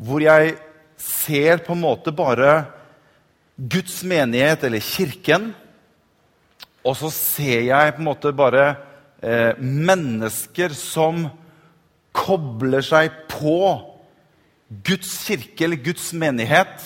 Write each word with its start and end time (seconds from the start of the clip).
hvor 0.00 0.22
jeg 0.24 0.56
ser 1.00 1.60
på 1.64 1.76
en 1.76 1.82
måte 1.84 2.12
bare 2.12 2.64
Guds 3.60 4.00
menighet, 4.08 4.64
eller 4.64 4.80
Kirken, 4.80 5.50
og 6.80 6.96
så 6.96 7.10
ser 7.12 7.66
jeg 7.68 7.94
på 7.94 8.00
en 8.00 8.08
måte 8.08 8.32
bare 8.32 8.64
eh, 9.20 9.52
mennesker 9.60 10.72
som 10.76 11.26
kobler 12.16 12.84
seg 12.84 13.12
på 13.30 13.60
Guds 14.86 15.12
kirke 15.26 15.66
eller 15.66 15.82
Guds 15.82 16.12
menighet. 16.16 16.78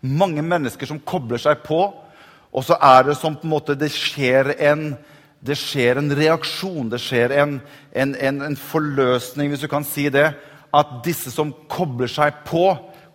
Mange 0.00 0.42
mennesker 0.46 0.88
som 0.88 1.00
kobler 1.02 1.42
seg 1.42 1.60
på. 1.66 1.84
Og 2.52 2.64
så 2.64 2.76
er 2.80 3.08
det 3.08 3.16
som 3.18 3.36
på 3.36 3.48
en 3.48 3.54
måte 3.54 3.76
det 3.78 3.90
skjer 3.94 4.54
en, 4.70 4.92
det 5.40 5.56
skjer 5.58 5.98
en 5.98 6.12
reaksjon, 6.16 6.90
det 6.92 7.00
skjer 7.02 7.34
en, 7.42 7.56
en, 7.92 8.16
en, 8.20 8.56
forløsning, 8.56 9.50
hvis 9.50 9.64
du 9.64 9.68
kan 9.72 9.86
si 9.88 10.08
det. 10.12 10.30
At 10.72 11.02
disse 11.04 11.30
som 11.34 11.52
kobler 11.70 12.10
seg 12.10 12.42
på, 12.48 12.70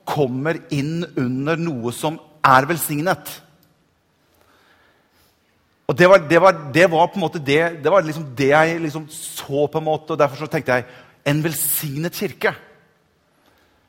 kommer 0.07 0.59
inn 0.71 1.01
under 1.17 1.59
noe 1.59 1.91
som 1.95 2.19
er 2.45 2.67
velsignet. 2.69 3.33
Og 5.87 5.95
Det 5.95 6.07
var, 6.09 6.23
det 6.29 6.39
var, 6.41 6.55
det 6.73 6.85
var 6.91 7.07
på 7.07 7.15
en 7.15 7.23
måte 7.23 7.39
det, 7.39 7.83
det, 7.83 7.91
var 7.91 8.03
liksom 8.03 8.27
det 8.35 8.49
jeg 8.51 8.79
liksom 8.83 9.07
så, 9.09 9.67
på 9.71 9.79
en 9.79 9.87
måte, 9.87 10.11
og 10.13 10.19
derfor 10.19 10.35
så 10.35 10.49
tenkte 10.51 10.75
jeg 10.75 10.85
en 11.27 11.43
velsignet 11.43 12.15
kirke. 12.15 12.53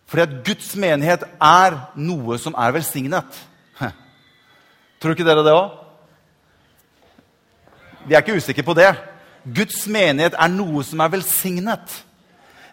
Fordi 0.06 0.22
at 0.22 0.36
Guds 0.46 0.70
menighet 0.78 1.26
er 1.42 1.76
noe 1.98 2.38
som 2.40 2.54
er 2.58 2.72
velsignet. 2.78 3.40
Tror 4.98 5.14
ikke 5.14 5.26
dere 5.26 5.44
det 5.46 5.54
òg? 5.54 5.74
Vi 8.08 8.14
er 8.14 8.22
ikke 8.22 8.38
usikre 8.38 8.64
på 8.66 8.74
det. 8.78 8.88
Guds 9.44 9.84
menighet 9.90 10.34
er 10.38 10.50
noe 10.50 10.82
som 10.86 11.02
er 11.04 11.12
velsignet. 11.12 11.98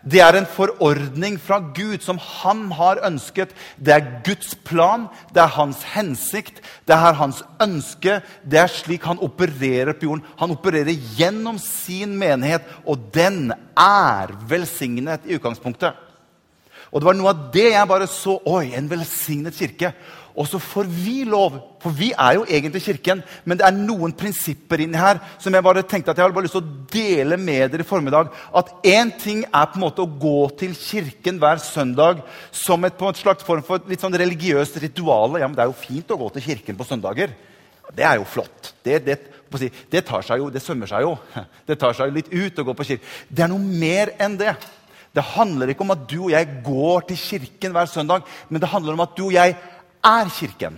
Det 0.06 0.20
er 0.22 0.38
en 0.38 0.46
forordning 0.46 1.40
fra 1.42 1.58
Gud 1.74 2.04
som 2.06 2.20
han 2.22 2.68
har 2.78 3.02
ønsket. 3.08 3.56
Det 3.82 3.94
er 3.96 4.10
Guds 4.26 4.54
plan, 4.68 5.08
det 5.34 5.42
er 5.42 5.56
hans 5.56 5.82
hensikt, 5.96 6.62
det 6.86 6.94
er 6.94 7.18
hans 7.18 7.42
ønske. 7.62 8.20
Det 8.46 8.60
er 8.62 8.70
slik 8.70 9.08
han 9.10 9.22
opererer 9.26 9.96
på 9.98 10.12
jorden. 10.12 10.26
Han 10.38 10.54
opererer 10.54 10.94
gjennom 11.18 11.58
sin 11.62 12.14
menighet, 12.22 12.68
og 12.86 13.10
den 13.16 13.50
er 13.74 14.36
velsignet 14.46 15.26
i 15.26 15.40
utgangspunktet. 15.40 15.98
Og 16.94 17.02
det 17.02 17.10
var 17.10 17.18
noe 17.18 17.34
av 17.34 17.48
det 17.52 17.72
jeg 17.74 17.90
bare 17.90 18.06
så. 18.08 18.38
Oi, 18.46 18.70
en 18.78 18.92
velsignet 18.92 19.58
kirke. 19.58 19.90
Og 20.36 20.48
så 20.50 20.60
får 20.60 20.90
vi 20.92 21.24
lov, 21.24 21.54
for 21.80 21.96
vi 21.96 22.10
er 22.12 22.36
jo 22.36 22.44
egentlig 22.44 22.82
Kirken, 22.84 23.22
men 23.48 23.60
det 23.60 23.64
er 23.64 23.76
noen 23.76 24.12
prinsipper 24.18 24.82
inni 24.84 25.00
her 25.00 25.22
som 25.40 25.56
jeg 25.56 25.64
bare 25.64 25.84
tenkte 25.88 26.12
at 26.12 26.20
jeg 26.20 26.26
hadde 26.26 26.36
bare 26.36 26.48
lyst 26.48 26.58
til 26.58 26.66
å 26.66 26.88
dele 26.92 27.38
med 27.40 27.72
dere 27.72 27.86
i 27.86 27.88
formiddag. 27.88 28.34
At 28.52 28.74
én 28.84 29.14
ting 29.22 29.46
er 29.46 29.70
på 29.72 29.80
en 29.80 29.86
måte 29.86 30.04
å 30.04 30.10
gå 30.10 30.38
til 30.60 30.76
Kirken 30.76 31.40
hver 31.40 31.64
søndag 31.64 32.20
som 32.52 32.84
et, 32.84 32.98
på 33.00 33.08
en 33.08 33.18
slags 33.18 33.48
form 33.48 33.64
for 33.64 33.88
litt 33.88 34.04
sånn 34.04 34.20
religiøst 34.20 34.82
ritual. 34.84 35.40
Ja, 35.40 35.48
men 35.48 35.56
det 35.56 35.64
er 35.64 35.72
jo 35.72 35.84
fint 35.86 36.12
å 36.12 36.20
gå 36.20 36.30
til 36.36 36.50
Kirken 36.50 36.80
på 36.80 36.88
søndager. 36.90 37.32
Det 37.96 38.04
er 38.04 38.20
jo 38.20 38.28
flott. 38.28 38.74
Det, 38.84 39.00
det, 39.06 39.20
det 39.92 40.04
tar 40.08 40.26
seg 40.26 40.42
jo, 40.42 40.50
det 40.52 40.64
sømmer 40.64 40.90
seg 40.90 41.06
jo. 41.06 41.16
Det 41.68 41.78
tar 41.80 41.96
seg 41.96 42.10
jo 42.10 42.18
litt 42.18 42.34
ut 42.34 42.60
å 42.60 42.66
gå 42.68 42.76
på 42.76 42.88
kirke. 42.92 43.14
Det 43.30 43.46
er 43.46 43.52
noe 43.52 43.62
mer 43.62 44.12
enn 44.22 44.36
det. 44.40 44.56
Det 45.16 45.24
handler 45.32 45.72
ikke 45.72 45.86
om 45.86 45.94
at 45.94 46.04
du 46.10 46.18
og 46.26 46.34
jeg 46.34 46.58
går 46.66 47.06
til 47.10 47.20
kirken 47.22 47.76
hver 47.76 47.88
søndag, 47.88 48.26
men 48.50 48.60
det 48.60 48.68
handler 48.68 48.98
om 48.98 49.04
at 49.06 49.14
du 49.16 49.30
og 49.30 49.36
jeg 49.38 49.56
er 50.06 50.30
Kirken. 50.30 50.78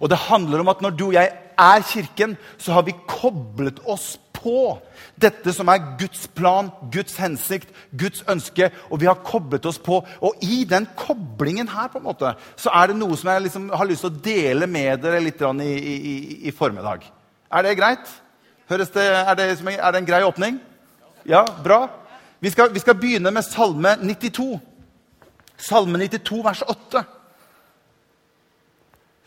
Og 0.00 0.10
det 0.10 0.18
handler 0.26 0.60
om 0.60 0.68
at 0.72 0.82
når 0.82 0.90
du 0.98 1.06
og 1.06 1.16
jeg 1.16 1.30
er 1.58 1.86
Kirken, 1.86 2.36
så 2.58 2.72
har 2.72 2.82
vi 2.82 2.96
koblet 3.08 3.80
oss 3.86 4.14
på 4.34 4.76
dette 5.20 5.52
som 5.54 5.70
er 5.72 5.96
Guds 5.98 6.26
plan, 6.36 6.68
Guds 6.92 7.16
hensikt, 7.16 7.70
Guds 7.96 8.24
ønske. 8.28 8.68
Og 8.90 9.00
vi 9.00 9.08
har 9.08 9.22
koblet 9.24 9.66
oss 9.66 9.78
på. 9.78 10.02
Og 10.20 10.44
i 10.44 10.64
den 10.68 10.88
koblingen 10.98 11.70
her 11.70 11.88
på 11.88 12.02
en 12.02 12.08
måte, 12.08 12.34
så 12.56 12.72
er 12.74 12.90
det 12.90 12.98
noe 12.98 13.16
som 13.16 13.30
jeg 13.32 13.46
liksom 13.46 13.70
har 13.72 13.88
lyst 13.88 14.04
til 14.04 14.12
å 14.12 14.22
dele 14.26 14.68
med 14.68 15.00
dere 15.04 15.22
litt 15.22 15.40
i, 15.40 15.72
i, 15.72 16.14
i 16.50 16.54
formiddag. 16.54 17.06
Er 17.54 17.64
det 17.64 17.78
greit? 17.78 18.14
Det, 18.68 18.80
er, 18.80 19.34
det, 19.36 19.48
er, 19.76 19.90
det, 19.92 19.98
en 20.00 20.06
grei 20.08 20.22
åpning? 20.24 20.60
Ja, 21.28 21.44
bra. 21.64 21.86
Vi 22.40 22.50
skal, 22.50 22.72
vi 22.72 22.80
skal 22.80 22.96
begynne 22.98 23.30
med 23.32 23.44
Salme 23.46 23.96
92. 24.02 24.58
Salme 25.56 26.00
92, 26.00 26.40
vers 26.44 26.64
8. 26.66 27.04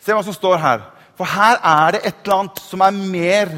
Se 0.08 0.16
hva 0.16 0.24
som 0.24 0.36
står 0.36 0.62
her. 0.64 0.84
For 1.20 1.28
her 1.28 1.58
er 1.60 1.98
det 1.98 2.00
et 2.06 2.20
eller 2.22 2.38
annet 2.38 2.60
som 2.64 2.84
er 2.86 2.96
mer 2.96 3.50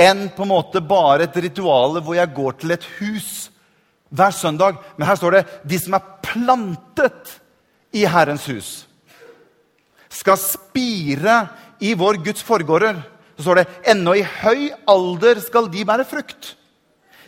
enn 0.00 0.28
på 0.32 0.46
en 0.46 0.52
måte 0.54 0.80
bare 0.80 1.26
et 1.26 1.34
ritual 1.44 1.98
hvor 2.00 2.16
jeg 2.16 2.32
går 2.32 2.54
til 2.56 2.72
et 2.72 2.86
hus 3.00 3.50
hver 4.08 4.32
søndag. 4.32 4.78
Men 4.96 5.06
her 5.10 5.18
står 5.20 5.36
det 5.36 5.42
'de 5.68 5.78
som 5.78 5.98
er 5.98 6.08
plantet 6.24 7.34
i 7.92 8.06
Herrens 8.06 8.46
hus', 8.46 8.86
skal 10.08 10.38
spire 10.38 11.48
i 11.80 11.92
vår 11.92 12.24
Guds 12.24 12.42
forgårder. 12.42 13.02
Så 13.36 13.42
står 13.42 13.54
det 13.54 13.68
'ennå 13.84 14.16
i 14.16 14.22
høy 14.22 14.70
alder 14.88 15.40
skal 15.40 15.68
de 15.68 15.84
bære 15.84 16.08
frukt'. 16.08 16.54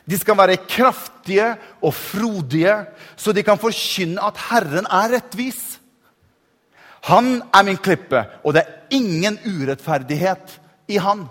De 0.08 0.18
skal 0.18 0.36
være 0.36 0.56
kraftige 0.56 1.56
og 1.82 1.94
frodige, 1.94 2.86
så 3.16 3.32
de 3.32 3.42
kan 3.42 3.58
forkynne 3.58 4.24
at 4.24 4.36
Herren 4.50 4.86
er 4.86 5.12
rettvis. 5.12 5.81
Han 7.08 7.40
er 7.50 7.64
min 7.66 7.80
klippe, 7.82 8.24
og 8.44 8.54
det 8.54 8.62
er 8.62 8.98
ingen 8.98 9.38
urettferdighet 9.42 10.58
i 10.92 11.00
han. 11.02 11.26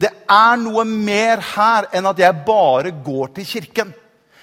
Det 0.00 0.10
er 0.32 0.60
noe 0.60 0.84
mer 0.88 1.40
her 1.54 1.88
enn 1.96 2.08
at 2.08 2.20
jeg 2.20 2.44
bare 2.46 2.92
går 3.04 3.34
til 3.36 3.48
kirken. 3.48 3.94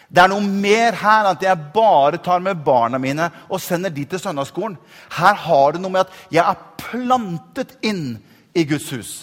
Det 0.08 0.24
er 0.24 0.32
noe 0.32 0.42
mer 0.42 0.96
her 0.98 1.26
enn 1.26 1.36
at 1.36 1.46
jeg 1.46 1.70
bare 1.74 2.22
tar 2.24 2.42
med 2.44 2.62
barna 2.66 3.00
mine 3.02 3.30
og 3.50 3.62
sender 3.62 3.94
de 3.94 4.06
til 4.10 4.22
søndagsskolen. 4.22 4.78
Her 5.18 5.42
har 5.48 5.74
det 5.74 5.82
noe 5.84 5.94
med 5.94 6.06
at 6.06 6.34
jeg 6.34 6.44
er 6.44 6.68
plantet 6.82 7.76
inn 7.86 8.20
i 8.58 8.66
Guds 8.70 8.90
hus. 8.94 9.14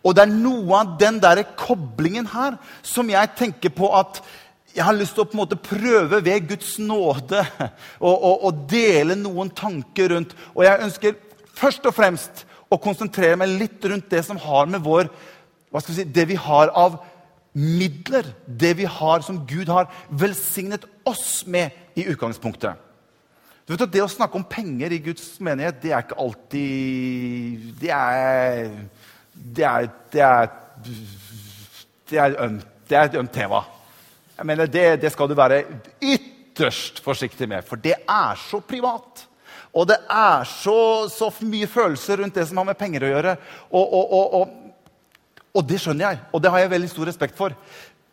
Og 0.00 0.16
det 0.16 0.24
er 0.24 0.32
noe 0.32 0.80
av 0.80 0.94
den 1.00 1.20
der 1.20 1.42
koblingen 1.60 2.28
her 2.32 2.56
som 2.82 3.10
jeg 3.12 3.36
tenker 3.38 3.72
på 3.76 3.92
at 3.96 4.22
jeg 4.74 4.86
har 4.86 4.94
lyst 4.94 5.16
til 5.16 5.24
å 5.24 5.28
på 5.28 5.34
en 5.34 5.42
måte 5.42 5.58
prøve 5.58 6.20
ved 6.22 6.46
Guds 6.52 6.76
nåde 6.82 7.42
å 8.00 8.50
dele 8.70 9.16
noen 9.18 9.50
tanker 9.56 10.12
rundt. 10.14 10.34
Og 10.54 10.62
jeg 10.66 10.84
ønsker 10.86 11.16
først 11.58 11.88
og 11.90 11.96
fremst 11.96 12.44
å 12.70 12.78
konsentrere 12.82 13.38
meg 13.40 13.56
litt 13.58 13.86
rundt 13.90 14.10
det 14.12 14.22
som 14.26 14.38
har 14.40 14.70
med 14.70 14.84
vår 14.84 15.10
hva 15.70 15.82
skal 15.82 15.94
vi 15.94 16.00
si, 16.00 16.10
Det 16.10 16.26
vi 16.26 16.36
har 16.38 16.70
av 16.74 16.98
midler, 17.54 18.26
det 18.46 18.72
vi 18.78 18.86
har 18.86 19.22
som 19.26 19.42
Gud 19.46 19.70
har 19.70 19.90
velsignet 20.10 20.86
oss 21.06 21.44
med 21.46 21.70
i 21.98 22.06
utgangspunktet. 22.10 22.74
Du 23.66 23.74
vet 23.74 23.84
at 23.86 23.92
Det 23.92 24.02
å 24.02 24.10
snakke 24.10 24.38
om 24.38 24.46
penger 24.46 24.90
i 24.90 25.02
Guds 25.02 25.38
menighet, 25.38 25.82
det 25.82 25.92
er 25.92 26.02
ikke 26.02 26.18
alltid 26.18 27.74
Det 27.78 27.90
er 27.94 28.70
Det 29.34 29.64
er, 29.64 29.90
det 30.12 30.20
er, 30.20 30.48
det 32.10 32.18
er, 32.18 32.34
ømt, 32.42 32.66
det 32.88 32.96
er 32.98 33.04
et 33.04 33.14
ømt 33.18 33.32
tema. 33.32 33.62
Jeg 34.40 34.48
mener, 34.48 34.70
det, 34.72 34.84
det 35.02 35.10
skal 35.12 35.28
du 35.28 35.34
være 35.36 35.58
ytterst 36.00 37.02
forsiktig 37.04 37.44
med, 37.44 37.60
for 37.68 37.76
det 37.76 37.92
er 38.08 38.38
så 38.40 38.62
privat. 38.64 39.26
Og 39.76 39.84
det 39.90 39.98
er 40.08 40.46
så, 40.48 40.76
så 41.12 41.28
mye 41.44 41.68
følelser 41.68 42.22
rundt 42.22 42.38
det 42.38 42.46
som 42.48 42.56
har 42.56 42.70
med 42.70 42.78
penger 42.80 43.04
å 43.04 43.10
gjøre. 43.10 43.34
Og, 43.68 43.92
og, 43.98 44.14
og, 44.38 44.54
og, 45.52 45.60
det 45.68 45.82
skjønner 45.82 46.06
jeg, 46.06 46.20
og 46.32 46.40
det 46.40 46.52
har 46.54 46.62
jeg 46.62 46.72
veldig 46.72 46.88
stor 46.88 47.10
respekt 47.10 47.36
for. 47.36 47.52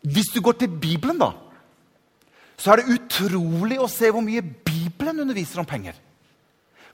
Hvis 0.03 0.33
du 0.35 0.41
går 0.43 0.57
til 0.59 0.75
Bibelen, 0.83 1.15
da, 1.21 1.31
så 2.59 2.73
er 2.73 2.81
det 2.81 2.97
utrolig 2.97 3.79
å 3.79 3.87
se 3.87 4.11
hvor 4.11 4.25
mye 4.25 4.43
Bibelen 4.43 5.23
underviser 5.23 5.63
om 5.63 5.69
penger. 5.69 5.95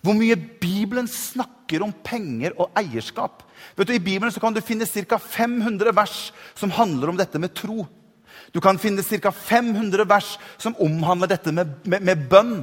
Hvor 0.06 0.14
mye 0.14 0.38
Bibelen 0.38 1.10
snakker 1.10 1.82
om 1.82 1.96
penger 2.06 2.54
og 2.54 2.70
eierskap. 2.78 3.42
Vet 3.74 3.90
du, 3.90 3.98
I 3.98 4.06
Bibelen 4.12 4.38
kan 4.38 4.54
du 4.54 4.62
finne 4.62 4.86
ca. 4.86 5.18
500 5.18 5.98
vers 5.98 6.30
som 6.54 6.78
handler 6.78 7.10
om 7.10 7.18
dette 7.18 7.42
med 7.42 7.58
tro. 7.58 7.88
Du 8.54 8.62
kan 8.62 8.78
finne 8.78 9.02
ca. 9.02 9.32
500 9.32 10.06
vers 10.10 10.38
som 10.62 10.76
omhandler 10.78 11.32
dette 11.32 11.52
med, 11.52 11.74
med, 11.90 12.04
med 12.06 12.28
bønn. 12.30 12.56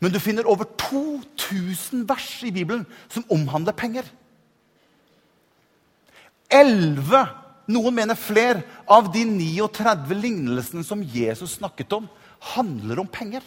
Men 0.00 0.12
du 0.12 0.18
finner 0.20 0.48
over 0.48 0.64
2000 0.80 2.06
vers 2.08 2.28
i 2.42 2.52
Bibelen 2.54 2.86
som 3.12 3.26
omhandler 3.32 3.76
penger. 3.76 4.08
Elleve, 6.48 7.26
noen 7.68 7.96
mener 7.96 8.16
flere, 8.16 8.62
av 8.88 9.10
de 9.12 9.24
39 9.28 10.16
lignelsene 10.16 10.84
som 10.86 11.04
Jesus 11.04 11.58
snakket 11.58 11.92
om, 11.96 12.08
handler 12.54 13.02
om 13.04 13.10
penger. 13.10 13.44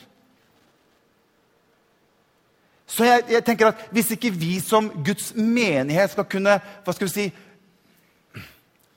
Så 2.87 3.03
jeg, 3.03 3.25
jeg, 3.29 3.43
tenker 3.43 3.67
at 3.67 3.81
Hvis 3.91 4.13
ikke 4.15 4.31
vi 4.31 4.61
som 4.63 4.87
Guds 5.03 5.33
menighet 5.35 6.13
skal 6.13 6.23
kunne 6.29 6.53
hva 6.85 6.93
skal 6.95 7.09
vi 7.09 7.11
si, 7.11 7.25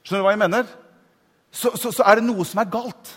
Skjønner 0.06 0.22
du 0.22 0.26
hva 0.28 0.34
jeg 0.36 0.40
mener? 0.44 0.70
Så, 1.50 1.72
så, 1.76 1.90
så, 1.92 2.04
er 2.06 2.20
det 2.20 2.26
noe 2.28 2.46
som 2.46 2.62
er 2.62 2.70
galt. 2.70 3.12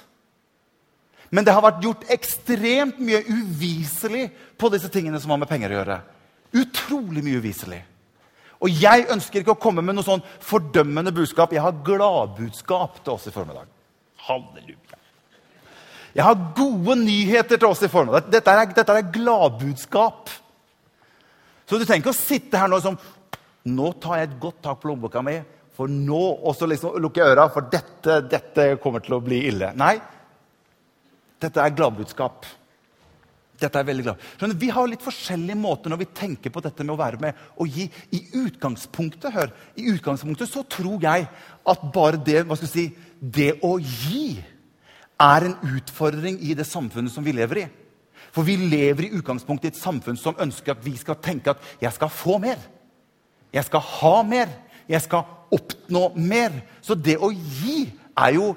Men 1.34 1.46
det 1.46 1.54
har 1.56 1.66
vært 1.66 1.82
gjort 1.86 2.06
ekstremt 2.14 3.00
mye 3.02 3.24
uviselig 3.26 4.28
på 4.58 4.70
disse 4.74 4.90
tingene 4.94 5.22
som 5.22 5.34
har 5.34 5.42
med 5.42 5.50
penger 5.50 5.74
å 5.74 5.80
gjøre. 5.80 6.00
Utrolig 6.62 7.24
mye 7.26 7.42
uviselig. 7.42 7.82
Og 8.64 8.84
jeg 8.84 9.08
ønsker 9.12 9.42
ikke 9.42 9.56
å 9.56 9.60
komme 9.60 9.84
med 9.84 9.98
noe 9.98 10.06
sånn 10.06 10.24
fordømmende 10.44 11.12
budskap. 11.16 11.54
Jeg 11.54 11.66
har 11.66 11.82
gladbudskap 11.86 13.02
til 13.02 13.16
oss 13.16 13.28
i 13.28 13.34
formiddag. 13.34 13.68
Halleluja. 14.28 15.00
Jeg 16.14 16.26
har 16.28 16.46
gode 16.56 16.96
nyheter 17.02 17.58
til 17.58 17.68
oss 17.68 17.82
i 17.84 17.90
formiddag. 17.92 18.30
Dette 18.32 18.54
er, 18.54 18.70
dette 18.78 18.96
er 18.96 19.12
gladbudskap. 19.16 20.30
Så 21.66 21.80
du 21.80 21.86
trenger 21.86 22.04
ikke 22.04 22.14
å 22.14 22.18
sitte 22.18 22.62
her 22.62 22.72
nå 22.72 22.80
som 22.84 23.00
Nå 23.64 23.94
tar 24.04 24.18
jeg 24.20 24.28
et 24.28 24.40
godt 24.44 24.58
tak 24.60 24.82
på 24.82 24.90
lommeboka 24.90 25.22
mi, 25.24 25.38
for 25.74 25.90
nå 25.90 26.22
Og 26.44 26.56
så 26.58 26.68
liksom 26.70 27.00
lukker 27.02 27.24
jeg 27.24 27.36
øra, 27.36 27.48
for 27.54 27.70
dette, 27.72 28.20
dette 28.30 28.68
kommer 28.84 29.04
til 29.04 29.18
å 29.18 29.24
bli 29.24 29.46
ille. 29.50 29.72
Nei. 29.80 29.96
Dette 31.42 31.64
er 31.64 31.74
gladbudskap. 31.76 32.46
Dette 33.64 33.80
er 33.80 33.88
veldig 33.88 34.06
glad. 34.06 34.24
Skjønner, 34.40 34.60
vi 34.60 34.70
har 34.74 34.88
litt 34.90 35.04
forskjellige 35.04 35.60
måter 35.60 35.92
når 35.92 36.02
vi 36.02 36.10
tenker 36.18 36.54
på 36.54 36.62
dette 36.64 36.86
med 36.86 36.96
å 36.96 37.00
være 37.00 37.20
med 37.22 37.44
og 37.62 37.70
gi. 37.70 37.86
I 38.16 38.22
utgangspunktet 38.44 39.34
hør, 39.34 39.54
i 39.80 39.88
utgangspunktet 39.94 40.50
så 40.52 40.66
tror 40.68 41.04
jeg 41.04 41.28
at 41.74 41.86
bare 41.96 42.20
det, 42.20 42.42
hva 42.48 42.58
skal 42.60 42.72
si, 42.72 42.88
det 43.20 43.54
å 43.64 43.76
gi 43.80 44.42
er 45.22 45.48
en 45.48 45.56
utfordring 45.76 46.40
i 46.44 46.56
det 46.58 46.66
samfunnet 46.68 47.14
som 47.14 47.26
vi 47.26 47.36
lever 47.36 47.64
i. 47.64 47.70
For 48.34 48.46
vi 48.48 48.58
lever 48.58 49.08
i 49.08 49.14
utgangspunktet 49.20 49.70
i 49.70 49.74
et 49.76 49.80
samfunn 49.82 50.18
som 50.18 50.40
ønsker 50.42 50.74
at 50.74 50.84
vi 50.84 50.96
skal 50.98 51.20
tenke 51.22 51.54
at 51.54 51.74
jeg 51.82 51.94
skal 51.96 52.12
få 52.12 52.40
mer. 52.42 52.58
Jeg 53.54 53.68
skal 53.70 53.84
ha 54.00 54.16
mer. 54.26 54.50
Jeg 54.90 55.06
skal 55.06 55.28
oppnå 55.54 56.10
mer. 56.18 56.56
Så 56.84 56.98
det 56.98 57.18
å 57.22 57.32
gi 57.32 57.86
er 58.14 58.38
jo 58.38 58.54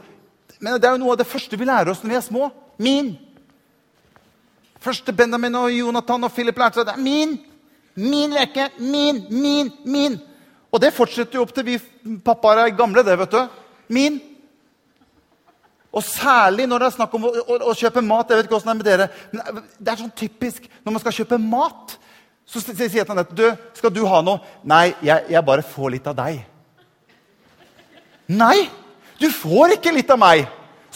men 0.61 0.81
Det 0.81 0.89
er 0.89 0.95
jo 0.97 1.03
noe 1.03 1.13
av 1.13 1.21
det 1.21 1.29
første 1.29 1.57
vi 1.59 1.69
lærer 1.69 1.93
oss 1.93 2.03
når 2.03 2.13
vi 2.13 2.17
er 2.17 2.25
små. 2.25 2.47
Min. 2.81 3.11
Første 4.81 5.13
Benjamin 5.13 5.59
og 5.59 5.73
Jonathan 5.73 6.25
og 6.29 6.33
Philip 6.33 6.57
lærte 6.59 6.81
seg 6.81 6.89
det. 6.89 6.97
Min. 7.03 7.37
Min 7.97 8.33
leke. 8.37 8.71
Min, 8.79 9.21
min, 9.31 9.73
min. 9.85 10.17
Og 10.73 10.81
det 10.83 10.95
fortsetter 10.97 11.39
jo 11.39 11.45
opp 11.45 11.53
til 11.57 11.67
vi 11.69 11.77
pappaer 12.25 12.65
er 12.65 12.75
gamle, 12.77 13.05
det, 13.05 13.19
vet 13.21 13.37
du. 13.37 13.61
Min. 13.93 14.19
Og 15.97 16.05
særlig 16.05 16.67
når 16.69 16.83
det 16.83 16.89
er 16.91 16.97
snakk 16.99 17.15
om 17.17 17.29
å, 17.29 17.31
å, 17.41 17.61
å 17.71 17.77
kjøpe 17.77 18.05
mat. 18.05 18.29
jeg 18.29 18.41
vet 18.41 18.49
ikke 18.49 18.59
hvordan 18.59 18.67
Det 18.67 18.75
er 18.75 18.81
med 18.81 18.91
dere, 18.91 19.07
men 19.33 19.63
det 19.79 19.93
er 19.93 20.03
sånn 20.03 20.17
typisk 20.17 20.67
når 20.83 20.97
man 20.97 21.05
skal 21.05 21.17
kjøpe 21.21 21.39
mat. 21.41 21.97
Så 22.47 22.61
sier 22.63 22.77
jeg 22.79 22.93
til 23.07 23.15
Anette 23.15 23.37
du, 23.37 23.47
skal 23.77 23.93
du 23.95 24.05
ha 24.07 24.21
noe. 24.25 24.41
Nei, 24.65 24.91
jeg, 25.05 25.25
jeg 25.33 25.47
bare 25.47 25.65
får 25.67 25.97
litt 25.97 26.13
av 26.13 26.19
deg. 26.19 26.45
Nei! 28.27 28.69
Du 29.21 29.31
får 29.33 29.77
ikke 29.77 29.95
litt 29.97 30.11
av 30.13 30.21
meg. 30.21 30.45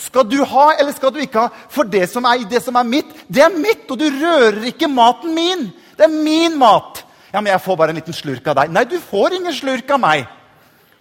Skal 0.01 0.27
du 0.29 0.39
ha, 0.49 0.67
eller 0.81 0.93
skal 0.97 1.13
du 1.13 1.21
ikke 1.23 1.47
ha? 1.47 1.63
For 1.73 1.89
det 1.89 2.07
som 2.11 2.27
er, 2.29 2.43
det 2.49 2.63
som 2.65 2.77
er 2.77 2.89
mitt, 2.89 3.13
det 3.29 3.45
er 3.45 3.55
mitt, 3.55 3.87
og 3.89 4.01
du 4.01 4.07
rører 4.09 4.67
ikke 4.71 4.89
maten 4.89 5.33
min. 5.37 5.69
Det 5.97 6.07
er 6.07 6.13
min 6.13 6.59
mat. 6.61 7.03
Ja, 7.31 7.41
men 7.41 7.53
jeg 7.53 7.63
får 7.63 7.79
bare 7.79 7.95
en 7.95 8.01
liten 8.01 8.17
slurk 8.17 8.49
av 8.51 8.59
deg. 8.61 8.73
Nei, 8.75 8.85
du 8.89 8.97
får 9.03 9.37
ingen 9.37 9.55
slurk 9.55 9.91
av 9.95 10.01
meg. 10.03 10.29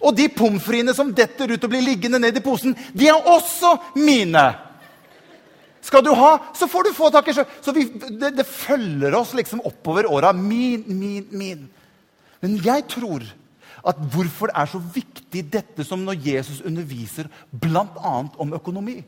Og 0.00 0.14
de 0.16 0.30
pommes 0.32 0.62
fritesene 0.64 0.96
som 0.96 1.12
detter 1.16 1.52
ut 1.52 1.64
og 1.64 1.72
blir 1.72 1.84
liggende 1.84 2.20
ned 2.22 2.38
i 2.38 2.44
posen, 2.44 2.76
de 2.96 3.08
er 3.10 3.28
også 3.28 3.74
mine. 4.00 4.46
Skal 5.84 6.04
du 6.04 6.12
ha, 6.16 6.34
så 6.56 6.68
får 6.68 6.86
du 6.88 6.96
få 6.96 7.10
tak 7.12 7.28
i 7.28 7.34
sjøl. 7.36 7.48
Så 7.64 7.74
vi, 7.76 7.86
det, 8.20 8.34
det, 8.36 8.46
følger 8.46 9.16
oss 9.16 9.32
liksom 9.36 9.62
oppover 9.64 10.08
åra. 10.08 10.32
Min, 10.36 10.84
min, 10.86 11.26
min. 11.32 11.66
Men 12.40 12.56
jeg 12.64 12.86
tror 12.92 13.24
at 13.86 14.02
hvorfor 14.12 14.50
det 14.50 14.58
er 14.60 14.70
så 14.72 14.82
viktig 14.96 15.46
dette 15.52 15.86
som 15.86 16.02
når 16.04 16.20
Jesus 16.26 16.60
underviser 16.66 17.30
bl.a. 17.50 18.14
om 18.36 18.54
økonomi 18.56 19.00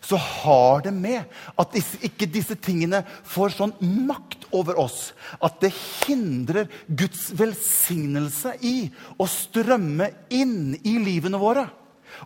så 0.00 0.16
har 0.16 0.82
det 0.84 0.92
med 0.94 1.24
at 1.58 1.74
disse, 1.74 1.98
ikke 2.04 2.28
disse 2.30 2.56
tingene 2.60 3.02
får 3.28 3.54
sånn 3.56 3.74
makt 4.06 4.48
over 4.54 4.78
oss 4.82 5.12
at 5.42 5.60
det 5.62 5.72
hindrer 5.72 6.70
Guds 6.86 7.30
velsignelse 7.38 8.56
i 8.66 8.76
å 9.18 9.28
strømme 9.30 10.10
inn 10.34 10.74
i 10.82 10.98
livene 11.02 11.40
våre. 11.40 11.68